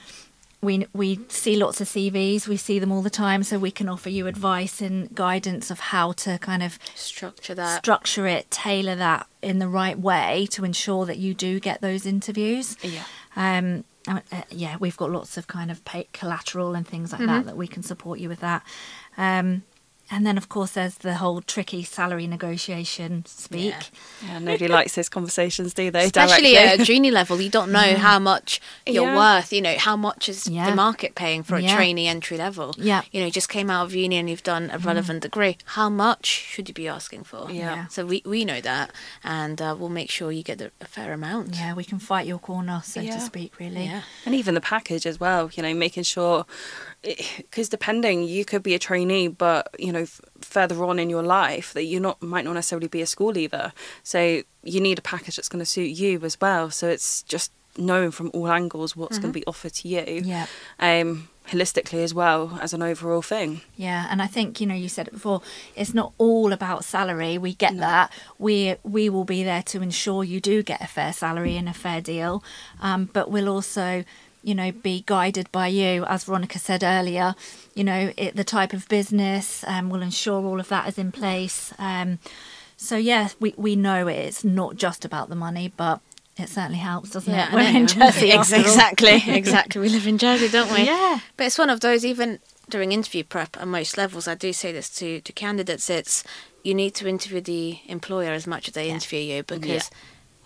we 0.61 0.87
we 0.93 1.21
see 1.29 1.57
lots 1.57 1.81
of 1.81 1.87
CVs, 1.89 2.49
we 2.49 2.57
see 2.57 2.79
them 2.79 2.91
all 2.91 3.03
the 3.03 3.11
time, 3.11 3.43
so 3.45 3.59
we 3.59 3.71
can 3.71 3.89
offer 3.89 4.09
you 4.11 4.27
advice 4.27 4.81
and 4.81 5.15
guidance 5.15 5.71
of 5.71 5.79
how 5.79 6.13
to 6.13 6.39
kind 6.39 6.63
of 6.63 6.79
Structure 6.95 7.55
that. 7.55 7.79
structure 7.79 8.27
it, 8.27 8.51
tailor 8.51 8.97
that 8.97 9.27
in 9.41 9.61
the 9.61 9.69
right 9.69 9.99
way 9.99 10.47
to 10.51 10.65
ensure 10.65 11.07
that 11.07 11.19
you 11.19 11.33
do 11.35 11.61
get 11.61 11.81
those 11.81 12.05
interviews. 12.07 12.77
Yeah. 12.83 13.05
Um, 13.37 13.85
uh, 14.09 14.21
uh, 14.33 14.43
yeah, 14.51 14.77
we've 14.81 14.97
got 14.97 15.11
lots 15.11 15.37
of 15.37 15.47
kind 15.47 15.71
of 15.71 15.85
pay- 15.85 16.09
collateral 16.13 16.75
and 16.75 16.87
things 16.87 17.13
like 17.13 17.21
that 17.27 17.45
that 17.47 17.57
we 17.57 17.69
can 17.69 17.83
support 17.83 18.19
you 18.19 18.29
with 18.29 18.41
that. 18.41 18.65
Um, 19.17 19.63
and 20.11 20.27
then, 20.27 20.37
of 20.39 20.49
course, 20.49 20.73
there's 20.73 20.97
the 20.97 21.15
whole 21.15 21.41
tricky 21.43 21.83
salary 21.85 22.27
negotiation 22.27 23.25
speak. 23.27 23.75
Yeah. 23.75 23.83
Yeah, 24.27 24.39
nobody 24.39 24.69
likes 24.69 24.95
those 24.95 25.09
conversations, 25.09 25.75
do 25.75 25.91
they? 25.91 26.05
Especially 26.07 26.53
directly? 26.55 26.57
at 26.57 26.81
a 26.81 26.85
junior 26.85 27.13
level, 27.13 27.41
you 27.41 27.51
don't 27.51 27.71
know 27.73 27.95
how 27.97 28.19
much 28.19 28.61
you're 28.87 29.05
Yeah. 29.05 29.17
worth. 29.17 29.53
You 29.53 29.63
know 29.63 29.77
how 29.79 29.97
much 29.97 30.29
is 30.29 30.47
Yeah. 30.49 30.71
the 30.71 30.77
market 30.77 31.15
paying 31.15 31.43
for 31.43 31.57
a 31.57 31.61
Yeah. 31.63 31.77
trainee 31.77 32.07
entry 32.09 32.37
level. 32.39 32.75
Yeah. 32.79 33.03
you 33.13 33.21
know, 33.21 33.27
you 33.27 33.33
just 33.33 33.49
came 33.49 33.71
out 33.71 33.85
of 33.87 33.95
uni 33.95 34.17
and 34.17 34.29
you've 34.31 34.43
done 34.43 34.71
a 34.73 34.79
relevant 34.79 35.23
degree. 35.23 35.57
How 35.65 35.89
much 35.91 36.27
should 36.27 36.69
you 36.69 36.75
be 36.75 36.89
asking 36.89 37.25
for? 37.25 37.51
Yeah. 37.51 37.75
Yeah. 37.75 37.87
So 37.89 38.05
we 38.07 38.23
we 38.25 38.45
know 38.45 38.61
that, 38.61 38.93
and 39.23 39.61
uh, 39.61 39.75
we'll 39.79 39.89
make 39.89 40.11
sure 40.11 40.33
you 40.33 40.43
get 40.43 40.59
the, 40.59 40.71
a 40.81 40.87
fair 40.87 41.13
amount. 41.13 41.55
Yeah, 41.57 41.75
we 41.75 41.85
can 41.85 41.99
fight 41.99 42.27
your 42.27 42.39
corner, 42.39 42.83
so 42.85 43.01
Yeah. 43.01 43.15
to 43.15 43.21
speak, 43.21 43.59
really. 43.59 43.85
Yeah. 43.85 44.03
and 44.27 44.35
even 44.35 44.55
the 44.55 44.61
package 44.61 45.07
as 45.07 45.19
well 45.21 45.51
you 45.55 45.63
know 45.63 45.73
making 45.75 46.03
sure 46.03 46.45
because 47.03 47.69
depending 47.69 48.25
you 48.25 48.45
could 48.45 48.63
be 48.63 48.75
a 48.75 48.79
trainee 48.79 49.29
but 49.29 49.69
you 49.79 49.93
know 49.93 49.98
f- 50.03 50.21
further 50.41 50.85
on 50.85 50.99
in 50.99 51.11
your 51.11 51.23
life 51.23 51.73
that 51.73 51.85
you 51.85 52.01
not 52.01 52.23
might 52.23 52.45
not 52.45 52.55
necessarily 52.55 52.89
be 52.89 53.03
a 53.03 53.07
school 53.07 53.33
leaver 53.33 53.73
so 54.03 54.43
you 54.63 54.81
need 54.81 54.99
a 54.99 55.03
package 55.03 55.37
that's 55.37 55.49
going 55.49 55.61
to 55.61 55.67
suit 55.67 55.91
you 55.91 56.21
as 56.23 56.41
well 56.41 56.71
so 56.71 56.89
it's 56.89 57.23
just 57.23 57.53
knowing 57.79 58.11
from 58.11 58.31
all 58.35 58.49
angles 58.49 58.97
what's 58.97 59.19
going 59.19 59.33
to 59.33 59.39
be 59.39 59.47
offered 59.47 59.73
to 59.73 59.89
you. 59.89 60.01
Mm-hmm. 60.01 60.29
Yeah. 60.29 60.47
Um, 60.79 61.29
holistically 61.49 62.05
as 62.05 62.13
well 62.13 62.59
as 62.61 62.75
an 62.75 62.83
overall 62.83 63.23
thing. 63.23 63.63
Yeah, 63.75 64.07
and 64.11 64.21
I 64.21 64.27
think 64.27 64.61
you 64.61 64.67
know 64.67 64.75
you 64.75 64.89
said 64.89 65.09
it 65.09 65.15
before. 65.15 65.41
It's 65.75 65.95
not 65.95 66.13
all 66.19 66.53
about 66.53 66.85
salary. 66.85 67.39
We 67.39 67.55
get 67.55 67.77
that. 67.79 68.13
We 68.39 68.77
we 68.83 69.09
will 69.09 69.25
be 69.25 69.43
there 69.43 69.63
to 69.65 69.83
ensure 69.83 70.25
you 70.25 70.41
do 70.41 70.63
get 70.63 70.83
a 70.83 70.87
fair 70.87 71.13
salary 71.13 71.57
and 71.57 71.69
a 71.69 71.73
fair 71.73 72.01
deal, 72.01 72.45
um, 72.81 73.09
but 73.13 73.31
we'll 73.31 73.49
also 73.49 74.05
you 74.43 74.55
know 74.55 74.73
be 74.73 75.03
guided 75.07 75.51
by 75.53 75.69
you, 75.69 76.05
as 76.07 76.25
Veronica 76.25 76.59
said 76.59 76.83
earlier. 76.83 77.35
You 77.75 77.85
know 77.85 78.13
it, 78.17 78.37
the 78.37 78.45
type 78.45 78.73
of 78.73 78.89
business. 78.89 79.65
Um, 79.67 79.91
we'll 79.91 80.03
ensure 80.03 80.45
all 80.45 80.61
of 80.61 80.69
that 80.69 80.89
is 80.89 80.99
in 80.99 81.13
place. 81.13 81.73
Um, 81.79 82.19
so 82.77 82.97
yes, 82.97 83.37
we 83.41 83.55
we 83.57 83.77
know 83.77 84.07
it's 84.07 84.45
not 84.45 84.77
just 84.77 85.05
about 85.05 85.29
the 85.29 85.37
money, 85.37 85.73
but 85.77 86.01
it 86.37 86.49
certainly 86.49 86.79
helps, 86.79 87.11
doesn't 87.11 87.33
Yeah, 87.35 87.49
it? 87.49 87.53
We're 87.55 87.77
in 87.77 87.87
Jersey, 87.89 88.31
Ex- 88.31 88.53
after 88.53 88.55
all. 88.57 88.61
exactly, 88.63 89.23
exactly. 89.35 89.81
We 89.81 89.89
live 89.89 90.07
in 90.07 90.19
Jersey, 90.19 90.49
don't 90.49 90.73
we? 90.73 90.85
Yeah. 90.85 91.19
But 91.37 91.47
it's 91.49 91.59
one 91.59 91.69
of 91.69 91.81
those, 91.81 92.05
even 92.05 92.39
during 92.69 92.93
interview 92.93 93.25
prep 93.25 93.57
at 93.61 93.67
most 93.67 93.97
levels, 93.99 94.29
I 94.29 94.37
do 94.37 94.53
say 94.53 94.71
this 94.71 94.89
to, 94.99 95.21
to 95.21 95.33
candidates 95.33 95.91
it's 95.91 96.23
you 96.63 96.75
need 96.75 96.95
to 96.97 97.09
interview 97.09 97.41
the 97.41 97.81
employer 97.87 98.31
as 98.31 98.47
much 98.47 98.69
as 98.69 98.75
they 98.75 98.89
interview 98.89 99.19
you 99.21 99.43
because 99.43 99.91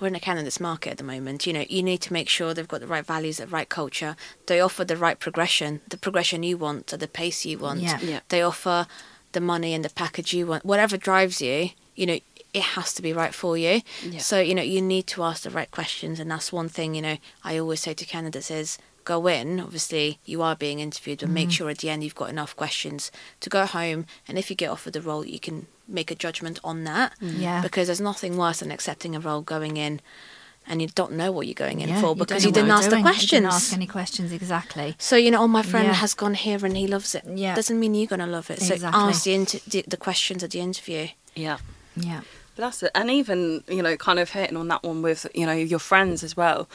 we're 0.03 0.09
in 0.09 0.15
a 0.17 0.21
candidates 0.21 0.61
market 0.61 0.91
at 0.91 0.99
the 0.99 1.05
moment. 1.05 1.47
You 1.47 1.53
know, 1.53 1.65
you 1.69 1.83
need 1.83 1.99
to 1.99 2.13
make 2.13 2.29
sure 2.29 2.53
they've 2.53 2.67
got 2.67 2.81
the 2.81 2.87
right 2.87 3.07
values, 3.07 3.37
the 3.39 3.47
right 3.47 3.69
culture. 3.69 4.17
They 4.47 4.61
offer 4.61 4.85
the 4.85 4.97
right 4.97 5.19
progression, 5.19 5.81
the 5.89 5.97
progression 5.97 6.43
you 6.43 6.59
want, 6.59 6.93
at 6.93 7.01
the 7.01 7.09
pace 7.09 7.47
you 7.47 7.59
want. 7.59 7.81
Yeah. 7.81 8.01
Yeah. 8.01 8.21
They 8.29 8.43
offer 8.43 8.87
the 9.31 9.41
money 9.41 9.73
and 9.73 9.85
the 9.85 9.91
package 9.91 10.35
you 10.35 10.47
want. 10.47 10.65
Whatever 10.65 10.97
drives 10.97 11.41
you, 11.41 11.71
you 11.95 12.07
know, 12.07 12.19
it 12.53 12.63
has 12.63 12.93
to 12.95 13.03
be 13.03 13.13
right 13.13 13.33
for 13.33 13.57
you. 13.57 13.81
Yeah. 14.05 14.19
So, 14.19 14.41
you 14.41 14.55
know, 14.55 14.63
you 14.63 14.83
need 14.83 15.07
to 15.09 15.23
ask 15.23 15.45
the 15.45 15.51
right 15.51 15.71
questions. 15.71 16.21
And 16.21 16.31
that's 16.31 16.53
one 16.53 16.69
thing, 16.69 16.95
you 16.95 17.03
know, 17.03 17.17
I 17.45 17.57
always 17.59 17.81
say 17.81 17.95
to 17.95 18.05
candidates 18.05 18.51
is 18.51 18.79
go 19.05 19.27
in. 19.27 19.61
Obviously, 19.61 20.19
you 20.25 20.43
are 20.43 20.57
being 20.57 20.81
interviewed, 20.81 21.21
but 21.21 21.29
make 21.29 21.49
mm-hmm. 21.49 21.51
sure 21.53 21.71
at 21.71 21.79
the 21.79 21.91
end 21.91 22.05
you've 22.05 22.15
got 22.15 22.29
enough 22.29 22.55
questions 22.57 23.11
to 23.41 23.49
go 23.49 23.67
home. 23.67 24.07
And 24.29 24.39
if 24.39 24.51
you 24.51 24.57
get 24.57 24.71
offered 24.71 24.93
the 24.93 25.01
role, 25.01 25.25
you 25.25 25.41
can 25.41 25.67
make 25.93 26.11
a 26.11 26.15
judgment 26.15 26.59
on 26.65 26.85
that. 26.85 27.13
Mm. 27.21 27.41
Yeah. 27.41 27.63
Because 27.63 27.87
there's 27.89 28.01
nothing 28.01 28.37
worse 28.37 28.61
than 28.61 28.71
accepting 28.71 29.15
a 29.15 29.21
role, 29.21 29.41
going 29.43 29.77
in, 29.77 30.01
and 30.67 30.81
you 30.81 30.89
don't 30.89 31.13
know 31.13 31.33
what 31.33 31.47
you're 31.47 31.55
going 31.55 31.81
in 31.81 31.89
Yeah, 31.89 32.01
for 32.01 32.15
because 32.15 32.43
don't 32.43 32.51
you, 32.51 32.53
didn't 32.55 32.71
ask 32.71 32.91
you're 32.91 32.97
the 32.99 33.03
questions. 33.03 33.33
You 33.33 33.39
didn't 33.41 33.53
ask 33.53 33.73
any 33.73 33.87
questions 33.87 34.33
exactly. 34.33 34.95
So 34.99 35.17
you 35.17 35.31
know, 35.31 35.43
oh, 35.43 35.49
my 35.49 35.63
friend 35.63 35.87
Yeah. 35.89 35.95
has 35.95 36.15
gone 36.15 36.35
here 36.35 36.65
and 36.65 36.77
he 36.77 36.87
loves 36.87 37.15
it. 37.15 37.25
Yeah. 37.27 37.55
doesn't 37.55 37.79
mean 37.79 37.95
you're 37.95 38.07
gonna 38.07 38.27
love 38.27 38.51
it. 38.51 38.61
So 38.63 38.75
Exactly. 38.75 39.01
ask 39.03 39.25
the, 39.25 39.35
inter- 39.35 39.59
the 39.67 39.85
the 39.89 39.97
questions 39.97 40.43
at 40.45 40.51
the 40.53 40.61
interview. 40.61 41.09
Yeah. 41.35 41.59
Yeah. 41.97 42.21
But 42.55 42.63
that's 42.65 42.83
it. 42.83 42.91
And 42.95 43.11
even, 43.11 43.65
you 43.67 43.83
know, 43.83 43.97
kind 43.97 44.19
of 44.19 44.31
hitting 44.31 44.59
on 44.59 44.69
that 44.69 44.83
one 44.83 45.01
with, 45.03 45.27
you 45.35 45.47
know, 45.47 45.53
your 45.55 45.79
friends 45.79 46.23
as 46.23 46.37
well. 46.37 46.69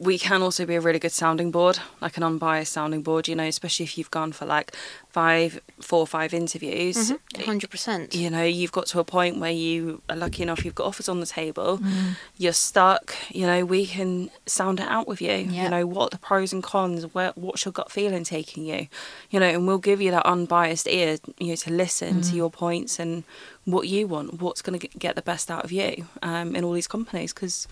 We 0.00 0.16
can 0.18 0.42
also 0.42 0.64
be 0.64 0.76
a 0.76 0.80
really 0.80 1.00
good 1.00 1.12
sounding 1.12 1.50
board, 1.50 1.80
like 2.00 2.16
an 2.16 2.22
unbiased 2.22 2.72
sounding 2.72 3.02
board, 3.02 3.26
you 3.26 3.34
know, 3.34 3.44
especially 3.44 3.84
if 3.84 3.98
you've 3.98 4.10
gone 4.12 4.30
for 4.32 4.46
like 4.46 4.74
five, 5.10 5.60
four 5.80 5.98
or 6.00 6.06
five 6.06 6.32
interviews. 6.32 7.12
Hundred 7.44 7.70
percent. 7.70 8.14
You 8.14 8.30
know, 8.30 8.44
you've 8.44 8.70
got 8.72 8.86
to 8.86 9.00
a 9.00 9.04
point 9.04 9.38
where 9.40 9.50
you 9.50 10.00
are 10.08 10.14
lucky 10.16 10.42
enough, 10.44 10.64
you've 10.64 10.76
got 10.76 10.86
offers 10.86 11.08
on 11.08 11.18
the 11.20 11.26
table, 11.26 11.78
Mm. 11.78 12.14
you're 12.36 12.52
stuck, 12.52 13.14
you 13.30 13.44
know, 13.46 13.64
we 13.64 13.86
can 13.86 14.30
sound 14.46 14.78
it 14.78 14.86
out 14.88 15.08
with 15.08 15.20
you. 15.20 15.32
Yeah. 15.32 15.64
You 15.64 15.70
know, 15.70 15.86
what 15.86 16.04
are 16.06 16.10
the 16.10 16.18
pros 16.18 16.52
and 16.52 16.62
cons, 16.62 17.02
where, 17.14 17.32
what's 17.34 17.64
your 17.64 17.72
gut 17.72 17.90
feeling 17.90 18.22
taking 18.24 18.64
you? 18.64 18.86
You 19.30 19.40
know, 19.40 19.46
and 19.46 19.66
we'll 19.66 19.78
give 19.78 20.00
you 20.00 20.10
that 20.12 20.24
unbiased 20.26 20.86
ear, 20.86 21.18
you 21.38 21.48
know, 21.48 21.56
to 21.56 21.70
listen 21.72 22.20
Mm. 22.20 22.30
to 22.30 22.36
your 22.36 22.50
points 22.50 22.98
and 23.00 23.24
what 23.64 23.88
you 23.88 24.06
want, 24.06 24.40
what's 24.40 24.62
going 24.62 24.78
to 24.78 24.88
get 24.98 25.16
the 25.16 25.22
best 25.22 25.50
out 25.50 25.64
of 25.64 25.72
you 25.72 26.06
um, 26.22 26.54
in 26.54 26.62
all 26.64 26.72
these 26.72 26.86
companies 26.86 27.34
because 27.34 27.66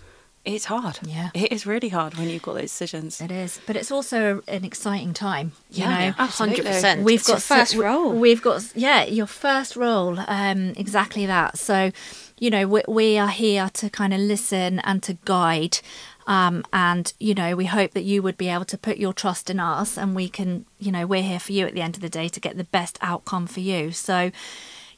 it's 0.55 0.65
hard. 0.65 0.99
Yeah. 1.03 1.29
It 1.33 1.51
is 1.51 1.65
really 1.65 1.89
hard 1.89 2.15
when 2.15 2.29
you've 2.29 2.41
got 2.41 2.53
those 2.53 2.63
decisions. 2.63 3.21
It 3.21 3.31
is, 3.31 3.59
but 3.67 3.75
it's 3.75 3.91
also 3.91 4.41
an 4.47 4.63
exciting 4.65 5.13
time. 5.13 5.51
You 5.71 5.83
Yeah, 5.83 5.89
know, 5.89 5.99
yeah, 6.05 6.13
absolutely. 6.17 6.57
Hundred 6.63 6.71
percent. 6.73 7.03
we've 7.03 7.19
It's 7.19 7.27
got 7.27 7.33
your 7.33 7.39
first 7.41 7.71
so- 7.73 7.81
role. 7.83 8.13
We've 8.13 8.41
got 8.41 8.63
yeah, 8.75 9.03
your 9.05 9.27
first 9.27 9.75
role. 9.75 10.19
Um, 10.27 10.73
exactly 10.77 11.25
that. 11.25 11.57
So, 11.57 11.91
you 12.39 12.49
know, 12.49 12.67
we, 12.67 12.81
we 12.87 13.17
are 13.17 13.27
here 13.29 13.69
to 13.73 13.89
kind 13.89 14.13
of 14.13 14.19
listen 14.19 14.79
and 14.79 15.03
to 15.03 15.17
guide. 15.25 15.79
Um, 16.27 16.65
and 16.73 17.13
you 17.19 17.33
know, 17.33 17.55
we 17.55 17.65
hope 17.65 17.91
that 17.91 18.03
you 18.03 18.21
would 18.21 18.37
be 18.37 18.49
able 18.49 18.65
to 18.65 18.77
put 18.77 18.97
your 18.97 19.13
trust 19.13 19.49
in 19.49 19.59
us, 19.61 19.97
and 19.97 20.13
we 20.13 20.27
can, 20.27 20.65
you 20.77 20.91
know, 20.91 21.07
we're 21.07 21.23
here 21.23 21.39
for 21.39 21.53
you 21.53 21.65
at 21.65 21.73
the 21.73 21.81
end 21.81 21.95
of 21.95 22.01
the 22.01 22.09
day 22.09 22.27
to 22.27 22.39
get 22.41 22.57
the 22.57 22.65
best 22.65 22.97
outcome 23.01 23.47
for 23.47 23.61
you. 23.61 23.91
So, 23.93 24.31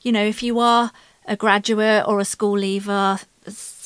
you 0.02 0.12
know, 0.12 0.24
if 0.26 0.42
you 0.42 0.58
are 0.60 0.92
a 1.28 1.36
graduate 1.36 2.04
or 2.08 2.20
a 2.20 2.26
school 2.26 2.58
leaver 2.58 3.20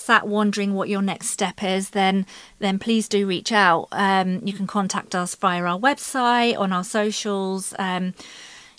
sat 0.03 0.27
wondering 0.27 0.73
what 0.73 0.89
your 0.89 1.01
next 1.01 1.27
step 1.29 1.63
is 1.63 1.91
then 1.91 2.25
then 2.59 2.77
please 2.77 3.07
do 3.07 3.25
reach 3.25 3.51
out 3.51 3.87
um, 3.91 4.41
you 4.45 4.51
can 4.53 4.67
contact 4.67 5.15
us 5.15 5.33
via 5.35 5.63
our 5.63 5.79
website 5.79 6.57
on 6.57 6.73
our 6.73 6.83
socials 6.83 7.73
um, 7.79 8.13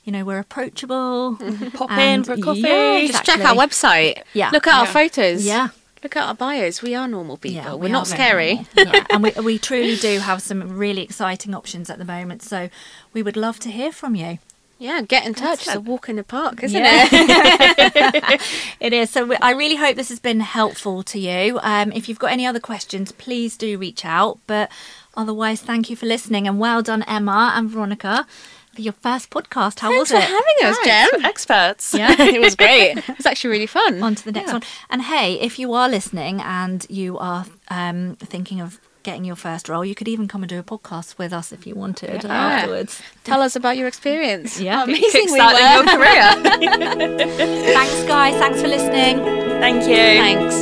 you 0.04 0.12
know 0.12 0.22
we're 0.24 0.38
approachable 0.38 1.36
Pop 1.74 1.90
in 1.92 2.24
for 2.24 2.34
a 2.34 2.40
coffee. 2.40 2.60
yeah, 2.60 3.06
Just 3.06 3.24
check 3.24 3.40
our 3.40 3.54
website. 3.56 4.22
Yeah. 4.34 4.50
Look 4.52 4.66
at 4.66 4.74
our 4.74 4.86
photos. 4.86 5.44
yeah 5.46 5.68
Look 6.02 6.16
at 6.16 6.28
our 6.28 6.34
bios. 6.34 6.82
We 6.82 6.94
are 6.94 7.08
normal 7.08 7.38
people. 7.38 7.54
yeah 7.56 7.72
We're 7.72 7.78
we 7.84 7.90
not 7.90 8.12
are 8.12 8.16
very 8.16 8.56
scary. 8.56 8.66
yeah. 8.76 9.06
and 9.10 9.22
we, 9.22 9.30
we 9.42 9.58
truly 9.58 9.96
do 9.96 10.18
have 10.18 10.42
some 10.42 10.76
really 10.76 11.00
exciting 11.02 11.54
options 11.54 11.88
at 11.88 11.96
the 11.98 12.04
moment 12.04 12.42
so 12.42 12.68
we 13.14 13.22
would 13.22 13.38
love 13.38 13.58
to 13.60 13.70
hear 13.70 13.90
from 13.92 14.14
you 14.14 14.38
Yeah, 14.84 15.00
get 15.00 15.24
in 15.26 15.32
touch. 15.32 15.66
It's 15.66 15.74
a 15.74 15.80
walk 15.80 16.10
in 16.10 16.16
the 16.16 16.24
park, 16.24 16.62
isn't 16.62 16.78
Yeah. 16.78 17.08
it? 17.10 18.40
It 18.80 18.92
is. 18.92 19.08
So 19.08 19.24
we- 19.24 19.36
I 19.36 19.52
really 19.52 19.76
hope 19.76 19.96
this 19.96 20.10
has 20.10 20.20
been 20.20 20.40
helpful 20.40 21.02
to 21.04 21.18
you. 21.18 21.58
Um, 21.62 21.90
if 21.92 22.06
you've 22.06 22.18
got 22.18 22.32
any 22.32 22.44
other 22.46 22.60
questions, 22.60 23.10
please 23.12 23.56
do 23.56 23.78
reach 23.78 24.04
out. 24.04 24.40
But 24.46 24.70
otherwise, 25.16 25.62
thank 25.62 25.88
you 25.88 25.96
for 25.96 26.04
listening 26.04 26.46
and 26.46 26.58
well 26.60 26.82
done, 26.82 27.02
Emma 27.04 27.52
and 27.56 27.70
Veronica, 27.70 28.26
for 28.74 28.82
your 28.82 28.92
first 28.92 29.30
podcast. 29.30 29.80
How 29.80 29.88
Thanks 29.88 30.10
was 30.12 30.20
for 30.20 30.26
having 30.36 30.58
us, 30.64 30.76
Jem. 30.84 31.24
Experts. 31.24 31.94
Yeah. 31.94 32.14
it 32.18 32.40
was 32.42 32.54
great. 32.54 32.98
It 32.98 33.16
was 33.16 33.24
actually 33.24 33.50
really 33.50 33.66
fun. 33.66 34.02
On 34.02 34.14
to 34.14 34.22
the 34.24 34.32
next 34.32 34.48
Yeah. 34.48 34.52
one. 34.54 34.62
And 34.90 35.00
hey, 35.02 35.40
if 35.40 35.58
you 35.58 35.72
are 35.72 35.88
listening 35.88 36.42
and 36.42 36.84
you 36.90 37.16
are 37.16 37.46
um, 37.68 38.16
thinking 38.20 38.60
of 38.60 38.78
getting 39.04 39.24
your 39.24 39.36
first 39.36 39.68
role, 39.68 39.84
you 39.84 39.94
could 39.94 40.08
even 40.08 40.26
come 40.26 40.42
and 40.42 40.48
do 40.50 40.58
a 40.58 40.62
podcast 40.62 41.16
with 41.18 41.32
us 41.32 41.52
if 41.52 41.66
you 41.66 41.74
wanted 41.74 42.24
Yeah. 42.24 42.32
afterwards. 42.32 43.00
Tell 43.22 43.40
us 43.42 43.54
about 43.56 43.76
your 43.76 43.86
experience. 43.86 44.58
Yeah. 44.64 44.76
How 44.78 44.84
amazing 44.84 45.26
we 45.30 45.38
Kickstarting 45.38 45.76
were. 45.76 45.84
your 45.84 45.96
career. 45.96 47.36
Thanks, 47.74 48.04
guys. 48.08 48.34
Thanks 48.36 48.60
for 48.62 48.68
listening. 48.68 49.18
Thank 49.60 49.82
you. 49.84 49.96
Thanks. 49.96 50.54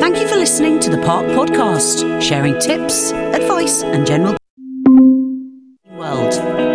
Thank 0.00 0.18
you 0.18 0.26
for 0.28 0.36
listening 0.36 0.80
to 0.80 0.90
the 0.90 0.98
Park 0.98 1.26
Podcast, 1.26 2.20
sharing 2.22 2.58
tips, 2.58 3.12
advice, 3.12 3.82
and 3.82 4.06
general 4.06 4.36
world. 5.90 6.71